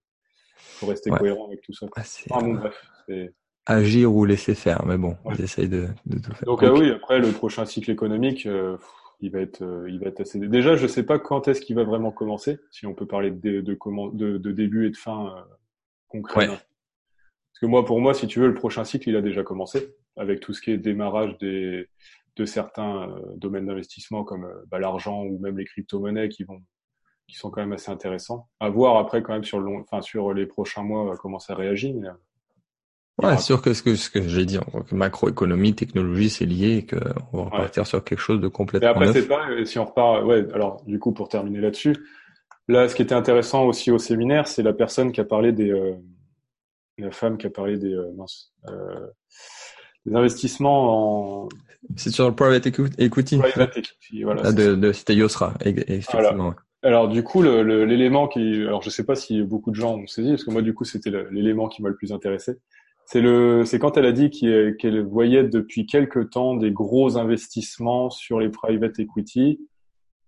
[0.56, 1.20] faut rester Ouais.
[1.20, 1.88] cohérent avec tout ça.
[1.96, 2.86] Ah, bon, bref.
[3.66, 5.36] agir ou laisser faire, mais bon, Ouais.
[5.42, 6.46] essayent de, de tout faire.
[6.46, 8.78] Donc ah oui, après le prochain cycle économique, euh,
[9.20, 10.40] il va être, euh, il va être assez.
[10.40, 12.60] Déjà, je sais pas quand est-ce qu'il va vraiment commencer.
[12.72, 15.42] Si on peut parler de de, comment, de, de début et de fin euh,
[16.08, 16.48] concret.
[16.48, 16.56] Ouais.
[16.56, 19.94] Parce que moi, pour moi, si tu veux, le prochain cycle, il a déjà commencé
[20.18, 21.88] avec tout ce qui est démarrage des
[22.38, 26.62] de certains euh, domaines d'investissement comme euh, bah, l'argent ou même les crypto-monnaies qui vont
[27.28, 28.50] qui sont quand même assez intéressants.
[28.60, 31.40] À voir après quand même sur le long, enfin sur les prochains mois euh, comment
[31.40, 31.94] ça réagit.
[31.94, 32.10] Mais,
[33.22, 36.46] Ouais, sûr que ce que, ce que j'ai dit en tant que macroéconomie, technologie, c'est
[36.46, 39.16] lié et qu'on va repartir sur quelque chose de Et complètement après, neuf.
[39.16, 41.96] c'est pas, si on repart, ouais, alors, du coup, pour terminer là-dessus,
[42.68, 45.72] là, ce qui était intéressant aussi au séminaire, c'est la personne qui a parlé des,
[45.72, 45.94] euh,
[46.98, 49.08] la femme qui a parlé des, euh, mince, euh,
[50.06, 51.50] des investissements en
[51.96, 53.38] C'est sur le private equi- equity.
[53.38, 54.42] private equity, voilà.
[54.46, 56.54] Ah, de, de, c'était Yosra, e- effectivement.
[56.84, 60.30] Alors du coup, l'élément qui, alors je sais pas si beaucoup de gens ont saisi,
[60.32, 62.54] parce que moi du coup c'était l'élément qui m'a le plus intéressé.
[63.06, 68.10] C'est le, c'est quand elle a dit qu'elle voyait depuis quelques temps des gros investissements
[68.10, 69.60] sur les private equity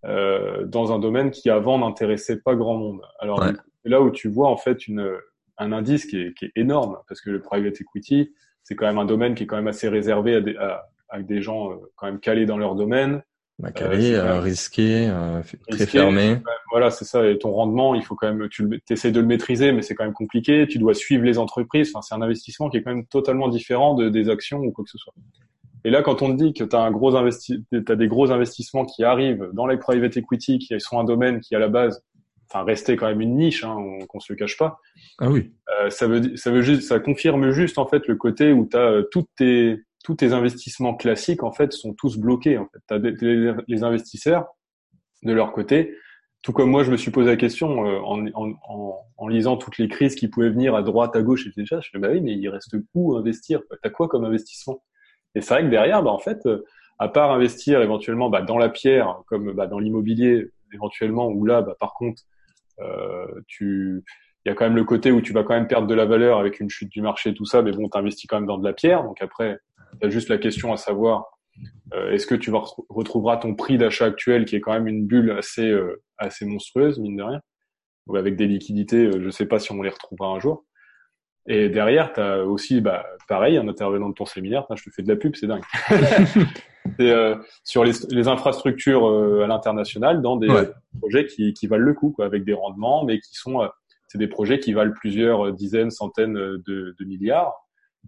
[0.06, 3.02] euh, dans un domaine qui avant n'intéressait pas grand monde.
[3.20, 3.54] Alors Ouais.
[3.86, 5.12] là où tu vois en fait une,
[5.58, 8.32] un indice qui est, qui est énorme, parce que le private equity
[8.64, 11.22] c'est quand même un domaine qui est quand même assez réservé à des, à, à
[11.22, 13.22] des gens euh, quand même calés dans leur domaine.
[13.60, 16.38] Bah, c'est calé, euh, risqué, euh, très Risqué, fermé.
[16.72, 17.28] Voilà, c'est ça.
[17.28, 20.06] Et ton rendement, il faut quand même, tu essaies de le maîtriser, mais c'est quand
[20.06, 20.66] même compliqué.
[20.68, 21.92] Tu dois suivre les entreprises.
[21.94, 24.84] Enfin, c'est un investissement qui est quand même totalement différent de, des actions ou quoi
[24.84, 25.14] que ce soit.
[25.86, 28.32] Et là, quand on te dit que tu as un gros investi, t'as des gros
[28.32, 32.02] investissements qui arrivent dans les private equity, qui sont un domaine qui à la base,
[32.54, 34.80] enfin, restait quand même une niche, hein, on- qu'on se le cache pas.
[35.20, 35.52] Ah oui.
[35.82, 38.78] Euh, ça veut, ça veut juste, ça confirme juste en fait le côté où tu
[38.78, 42.58] as toutes tes, tous tes investissements classiques en fait sont tous bloqués.
[42.58, 44.48] En fait, t'as des- les, les investisseurs
[45.24, 45.96] de leur côté,
[46.42, 49.56] tout comme moi, je me suis posé la question euh, en, en, en, en lisant
[49.58, 52.10] toutes les crises qui pouvaient venir à droite, à gauche, et déjà, je me bah
[52.12, 53.62] oui, mais il reste où investir?
[53.82, 54.84] T'as quoi comme investissement?
[55.36, 56.66] Et c'est vrai que derrière, bah en fait, euh,
[57.00, 61.62] à part investir éventuellement bah, dans la pierre, comme bah, dans l'immobilier éventuellement, où là,
[61.62, 62.33] bah, par contre, euh,
[63.48, 64.04] tu
[64.46, 66.06] il y a quand même le côté où tu vas quand même perdre de la
[66.06, 68.48] valeur avec une chute du marché et tout ça, mais bon, tu investis quand même
[68.48, 69.04] dans de la pierre.
[69.04, 69.58] Donc après,
[70.00, 71.26] tu as juste la question à savoir,
[71.94, 72.52] euh, est-ce que tu
[72.90, 77.00] retrouveras ton prix d'achat actuel qui est quand même une bulle assez euh, assez monstrueuse,
[77.00, 77.42] mine de rien,
[78.08, 80.66] ou avec des liquidités, euh, je sais pas si on les retrouvera un jour.
[81.48, 85.04] Et derrière, tu as aussi, bah, pareil, un intervenant de ton séminaire, je te fais
[85.04, 85.64] de la pub, c'est dingue.
[86.98, 90.48] c'est euh, sur les, les infrastructures euh, à l'international dans des
[91.00, 93.68] projets qui, qui valent le coup, quoi, avec des rendements, mais qui sont, euh,
[94.08, 97.54] c'est des projets qui valent plusieurs dizaines, centaines de, de milliards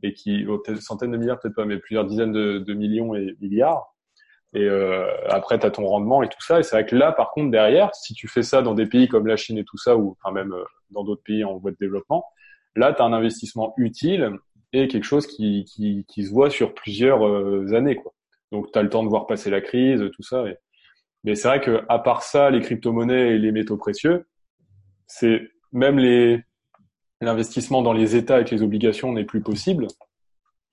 [0.01, 3.35] et qui, oh, centaines de milliards peut-être pas, mais plusieurs dizaines de, de millions et
[3.41, 3.95] milliards.
[4.53, 6.59] Et euh, après, tu as ton rendement et tout ça.
[6.59, 9.09] Et c'est vrai que là, par contre, derrière, si tu fais ça dans des pays
[9.09, 10.53] comme la Chine et tout ça, ou enfin même
[10.91, 12.25] dans d'autres pays en voie de développement,
[12.75, 14.31] Là, tu as un investissement utile
[14.73, 17.95] et quelque chose qui, qui, qui se voit sur plusieurs euh, années.
[17.95, 18.13] Quoi.
[18.51, 20.43] Donc, tu as le temps de voir passer la crise, tout ça.
[21.23, 24.27] Mais c'est vrai que à part ça, les crypto-monnaies et les métaux précieux,
[25.07, 26.43] c'est même les
[27.21, 29.87] l'investissement dans les États avec les obligations n'est plus possible,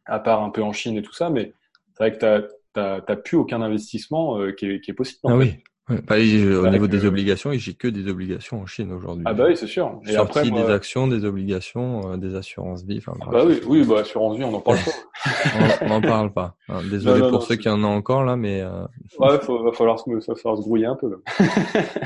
[0.04, 1.30] à part un peu en Chine et tout ça.
[1.30, 1.54] Mais
[1.94, 5.20] c'est vrai que tu n'as plus aucun investissement euh, qui, est, qui est possible.
[5.24, 5.62] Ah oui.
[5.88, 9.24] Bah, au niveau des obligations, j'ai que des obligations en Chine aujourd'hui.
[9.26, 10.00] Ah bah oui, c'est sûr.
[10.06, 12.98] Et après, des actions, des obligations, euh, des assurances vie.
[12.98, 15.80] Enfin, ah bah oui, oui, bah assurance vie, on n'en parle pas.
[15.82, 16.54] on n'en parle pas.
[16.68, 18.60] Hein, désolé pour ceux qui en ont encore là, mais.
[18.60, 18.84] Euh...
[19.18, 21.10] Ouais, faut, va falloir se, va falloir se grouiller un peu.
[21.10, 21.16] Là.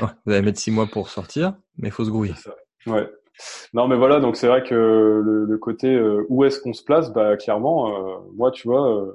[0.25, 2.35] vous allez mettre six mois pour sortir, mais faut se grouiller.
[2.87, 3.07] Ouais.
[3.75, 6.83] Non, mais voilà, donc c'est vrai que le, le côté euh, où est-ce qu'on se
[6.83, 9.15] place, bah clairement, euh, moi, tu vois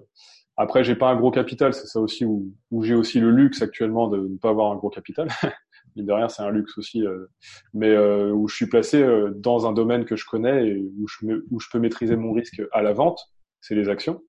[0.61, 3.63] après, j'ai pas un gros capital, c'est ça aussi où, où j'ai aussi le luxe
[3.63, 5.27] actuellement de ne pas avoir un gros capital.
[5.95, 7.25] Mine de rien, c'est un luxe aussi, euh,
[7.73, 11.07] mais euh, où je suis placé euh, dans un domaine que je connais et où
[11.07, 13.19] je, où je peux maîtriser mon risque à la vente,
[13.59, 14.21] c'est les actions.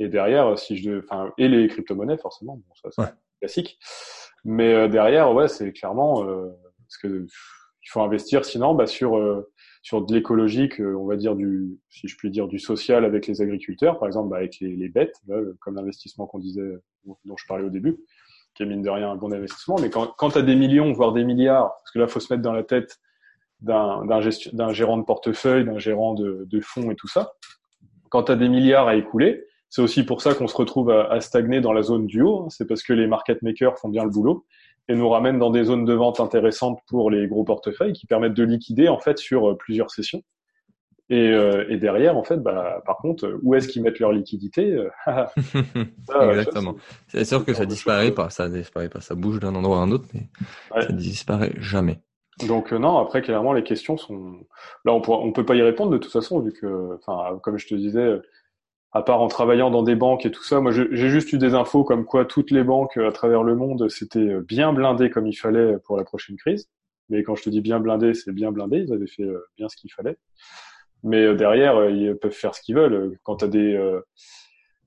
[0.00, 3.78] Et derrière, si je, enfin, et les crypto-monnaies forcément, bon, ça c'est classique.
[4.44, 7.26] Mais derrière, ouais, c'est clairement parce que
[7.82, 9.16] il faut investir, sinon, bah, sur
[9.82, 13.40] sur de l'écologique, on va dire du, si je puis dire, du social avec les
[13.40, 15.22] agriculteurs, par exemple, bah, avec les, les bêtes,
[15.60, 16.78] comme l'investissement qu'on disait,
[17.24, 17.98] dont je parlais au début,
[18.54, 19.76] qui est mine de rien un bon investissement.
[19.80, 22.32] Mais quand, quand tu as des millions, voire des milliards, parce que là, faut se
[22.32, 22.98] mettre dans la tête
[23.60, 27.32] d'un gérant de portefeuille, d'un gérant de, de fonds et tout ça.
[28.08, 31.10] Quand tu as des milliards à écouler, c'est aussi pour ça qu'on se retrouve à,
[31.10, 32.44] à, stagner dans la zone du haut.
[32.44, 32.50] Hein.
[32.50, 34.46] C'est parce que les market makers font bien le boulot
[34.88, 38.34] et nous ramène dans des zones de vente intéressantes pour les gros portefeuilles qui permettent
[38.34, 40.22] de liquider en fait sur euh, plusieurs sessions.
[41.10, 44.72] Et, euh, et derrière, en fait, bah, par contre, où est-ce qu'ils mettent leur liquidité
[44.72, 44.90] euh,
[46.30, 46.76] Exactement.
[47.06, 49.90] C'est sûr que ça disparaît pas, ça disparaît pas, ça bouge d'un endroit à un
[49.90, 50.28] autre, mais
[50.82, 52.00] ça disparaît jamais.
[52.46, 54.46] Donc non, après clairement les questions sont
[54.84, 57.66] là, on, on peut pas y répondre de toute façon vu que, enfin, comme je
[57.66, 58.20] te disais,
[58.92, 60.60] à part en travaillant dans des banques et tout ça.
[60.60, 63.88] Moi, j'ai juste eu des infos comme quoi toutes les banques à travers le monde
[63.88, 66.68] s'étaient bien blindées comme il fallait pour la prochaine crise.
[67.08, 68.78] Mais quand je te dis bien blindé, c'est bien blindé.
[68.78, 70.16] Ils avaient fait euh, bien ce qu'il fallait.
[71.02, 73.18] Mais euh, derrière, euh, ils peuvent faire ce qu'ils veulent.
[73.22, 73.98] Quand tu as des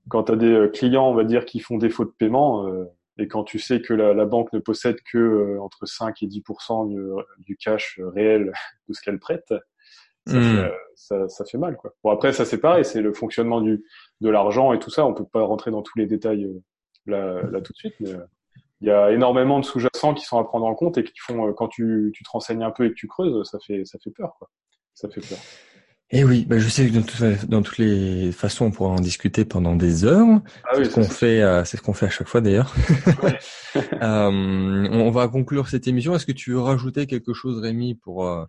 [0.08, 2.68] quand as des clients, on va dire, qui font défaut de paiement,
[3.18, 7.24] et quand tu sais que la, la banque ne possède que entre 5 et 10%
[7.38, 8.52] du cash réel
[8.88, 9.54] de ce qu'elle prête,
[10.26, 10.56] ça, hmm.
[10.56, 11.94] fait, ça, ça, fait mal quoi.
[12.04, 13.84] Bon après ça c'est pareil, c'est le fonctionnement du
[14.20, 15.04] de l'argent et tout ça.
[15.04, 16.60] On peut pas rentrer dans tous les détails euh,
[17.06, 18.24] là, là tout de suite, mais euh,
[18.80, 21.48] il y a énormément de sous-jacents qui sont à prendre en compte et qui font
[21.48, 23.98] euh, quand tu, tu te renseignes un peu et que tu creuses, ça fait ça
[24.02, 24.48] fait peur quoi.
[24.94, 25.38] Ça fait peur.
[26.14, 29.46] Eh oui, bah je sais que dans, dans, toutes les façons, on pourra en discuter
[29.46, 30.26] pendant des heures.
[30.64, 32.74] Ah c'est ce qu'on fait, c'est ce qu'on fait à chaque fois d'ailleurs.
[34.02, 36.14] euh, on va conclure cette émission.
[36.14, 38.44] Est-ce que tu veux rajouter quelque chose, Rémi, pour euh,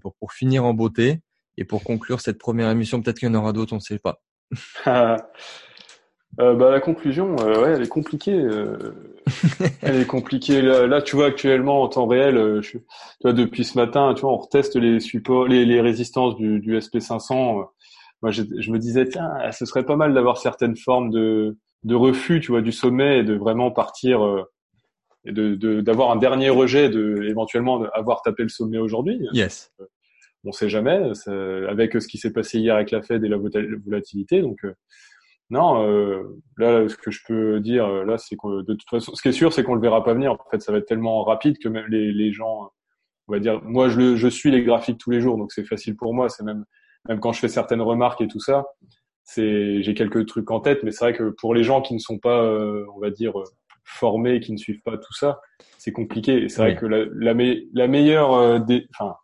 [0.00, 1.20] pour, pour finir en beauté
[1.58, 3.00] et pour conclure cette première émission.
[3.00, 4.20] Peut-être qu'il y en aura d'autres, on ne sait pas.
[6.38, 8.38] Euh, bah, la conclusion, euh, ouais, elle est compliquée.
[8.38, 8.92] Euh,
[9.82, 10.60] elle est compliquée.
[10.60, 12.82] Là, tu vois, actuellement, en temps réel, je, tu
[13.22, 16.76] vois, depuis ce matin, tu vois, on reteste les supports, les, les résistances du, du
[16.76, 17.64] SP500.
[18.22, 21.94] Moi, je, je, me disais, tiens, ce serait pas mal d'avoir certaines formes de, de
[21.94, 24.20] refus, tu vois, du sommet et de vraiment partir
[25.26, 29.20] et de d'avoir un dernier rejet, de éventuellement avoir tapé le sommet aujourd'hui.
[29.32, 29.72] Yes.
[30.44, 31.10] On sait jamais,
[31.68, 34.40] avec ce qui s'est passé hier avec la Fed et la volatilité.
[34.40, 34.74] Donc euh,
[35.50, 36.22] non, euh,
[36.56, 39.32] là ce que je peux dire là, c'est que de toute façon, ce qui est
[39.32, 40.32] sûr, c'est qu'on le verra pas venir.
[40.32, 42.70] En fait, ça va être tellement rapide que même les, les gens,
[43.26, 45.96] on va dire, moi je, je suis les graphiques tous les jours, donc c'est facile
[45.96, 46.28] pour moi.
[46.28, 46.64] C'est même
[47.08, 48.64] même quand je fais certaines remarques et tout ça,
[49.24, 51.98] c'est j'ai quelques trucs en tête, mais c'est vrai que pour les gens qui ne
[51.98, 53.32] sont pas, euh, on va dire
[53.86, 55.40] formés qui ne suivent pas tout ça,
[55.78, 56.48] c'est compliqué.
[56.48, 57.34] C'est vrai que la, la,
[57.72, 58.58] la meilleure, euh,
[58.90, 59.14] enfin,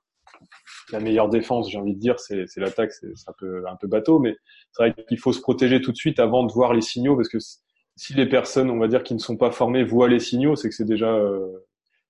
[0.93, 2.93] la meilleure défense, j'ai envie de dire, c'est l'attaque.
[2.93, 4.37] C'est un peu, un peu bateau, mais
[4.73, 7.29] c'est vrai qu'il faut se protéger tout de suite avant de voir les signaux, parce
[7.29, 7.39] que
[7.97, 10.69] si les personnes, on va dire, qui ne sont pas formées voient les signaux, c'est
[10.69, 11.47] que c'est déjà, euh,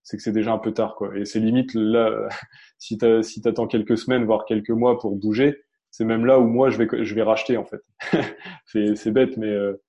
[0.03, 1.17] c'est que c'est déjà un peu tard, quoi.
[1.17, 2.29] Et c'est limite là,
[2.79, 6.47] si tu si t'attends quelques semaines, voire quelques mois pour bouger, c'est même là où
[6.47, 7.83] moi je vais, je vais racheter en fait.
[8.95, 9.81] c'est bête, mais euh,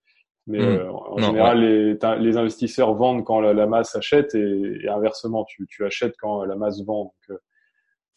[0.45, 0.77] mais hmm.
[0.77, 5.65] euh, en général, les, les, investisseurs vendent quand la, masse achète et, et inversement, tu,
[5.67, 7.03] tu, achètes quand la masse vend.
[7.03, 7.37] Donc, euh,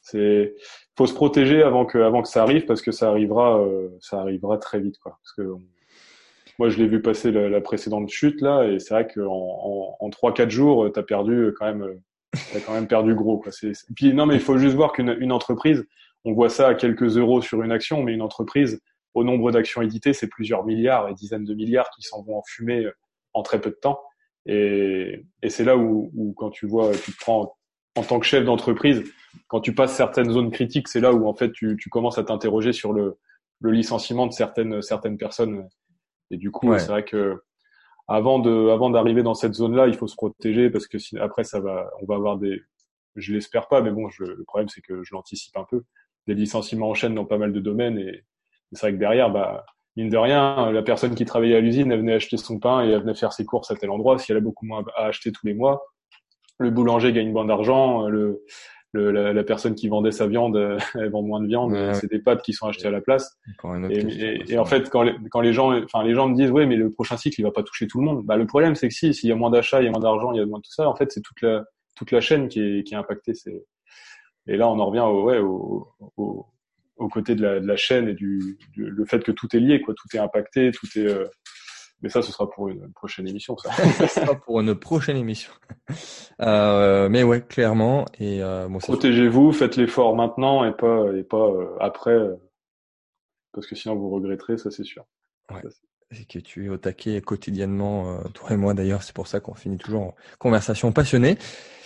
[0.00, 0.54] C'est
[0.96, 4.20] faut se protéger avant que avant que ça arrive parce que ça arrivera euh, ça
[4.20, 5.18] arrivera très vite quoi.
[5.22, 5.54] Parce que
[6.58, 9.96] moi je l'ai vu passer la, la, précédente chute là et c'est vrai qu'en en,
[10.00, 12.00] en, 3-4 jours t'as perdu quand même
[12.52, 13.52] t'as quand même perdu gros quoi.
[13.52, 15.86] C'est, puis non mais il faut juste voir qu'une une entreprise
[16.24, 18.80] on voit ça à quelques euros sur une action mais une entreprise
[19.16, 22.42] au nombre d'actions éditées c'est plusieurs milliards et dizaines de milliards qui s'en vont en
[22.46, 22.86] fumée
[23.32, 23.98] en très peu de temps.
[24.44, 27.56] Et, et c'est là où, où quand tu vois tu te prends
[27.96, 29.02] en tant que chef d'entreprise,
[29.48, 32.24] quand tu passes certaines zones critiques, c'est là où en fait tu, tu commences à
[32.24, 33.18] t'interroger sur le,
[33.60, 35.66] le, licenciement de certaines certaines personnes.
[36.30, 37.42] Et du coup, c'est vrai que
[38.08, 41.44] avant de avant d'arriver dans cette zone-là, il faut se protéger parce que si, après
[41.44, 42.60] ça va, on va avoir des,
[43.14, 45.84] je l'espère pas, mais bon, je, le problème c'est que je l'anticipe un peu,
[46.26, 48.24] des licenciements en chaîne dans pas mal de domaines et
[48.72, 49.64] c'est vrai que derrière, bah
[49.96, 52.90] mine de rien, la personne qui travaillait à l'usine, elle venait acheter son pain et
[52.90, 54.18] elle venait faire ses courses à tel endroit.
[54.18, 55.82] Si elle a beaucoup moins à acheter tous les mois,
[56.58, 58.42] le boulanger gagne moins d'argent, le,
[58.92, 60.56] le la, la, personne qui vendait sa viande,
[60.94, 63.38] elle vend moins de viande, c'est des pâtes qui sont achetées à la place.
[63.90, 66.66] Et, et, en fait, quand les, quand les gens, enfin les gens me disent, oui,
[66.66, 68.24] mais le prochain cycle, il va pas toucher tout le monde.
[68.24, 70.00] Bah, le problème, c'est que si, s'il y a moins d'achats, il y a moins
[70.00, 70.88] d'argent, il y a moins de tout ça.
[70.88, 71.64] En fait, c'est toute la
[71.96, 73.34] toute la chaîne qui est qui est impactée.
[73.34, 73.64] C'est
[74.48, 76.46] et là, on en revient au ouais au, au,
[76.96, 79.60] au côté de la, de la chaîne et du, du, le fait que tout est
[79.60, 79.94] lié, quoi.
[79.94, 81.26] Tout est impacté, tout est euh,
[82.02, 83.56] mais ça, ce sera pour une prochaine émission.
[83.56, 83.70] Ça,
[84.08, 85.52] sera pour une prochaine émission.
[86.42, 88.04] Euh, mais ouais, clairement.
[88.18, 92.34] Et euh, bon, protégez-vous, faites l'effort maintenant et pas et pas euh, après, euh,
[93.54, 95.06] parce que sinon vous regretterez, ça c'est sûr.
[95.50, 95.62] Ouais.
[96.12, 99.02] C'est que tu es au taquet quotidiennement, euh, toi et moi d'ailleurs.
[99.02, 101.36] C'est pour ça qu'on finit toujours en conversation passionnée.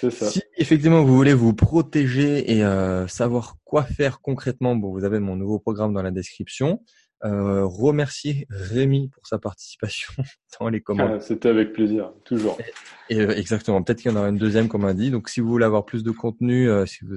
[0.00, 0.10] Ça.
[0.10, 2.62] Si effectivement vous voulez vous protéger et
[3.06, 6.82] savoir quoi faire concrètement, bon, vous avez mon nouveau programme dans la description.
[7.22, 10.10] Euh, remercier Rémi pour sa participation
[10.58, 11.16] dans les commentaires.
[11.16, 12.56] Ah, c'était avec plaisir, toujours.
[13.10, 13.82] Et, euh, exactement.
[13.82, 15.10] Peut-être qu'il y en aura une deuxième, comme on a dit.
[15.10, 17.16] Donc, si vous voulez avoir plus de contenu, euh, si vous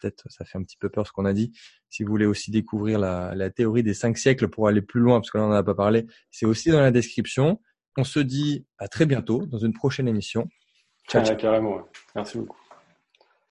[0.00, 1.52] peut-être ça fait un petit peu peur ce qu'on a dit.
[1.88, 5.18] Si vous voulez aussi découvrir la, la théorie des cinq siècles pour aller plus loin,
[5.18, 7.60] parce que là on n'en a pas parlé, c'est aussi dans la description.
[7.96, 10.48] On se dit à très bientôt dans une prochaine émission.
[11.08, 11.36] Ciao, ciao.
[11.36, 11.88] carrément.
[12.14, 12.59] Merci beaucoup.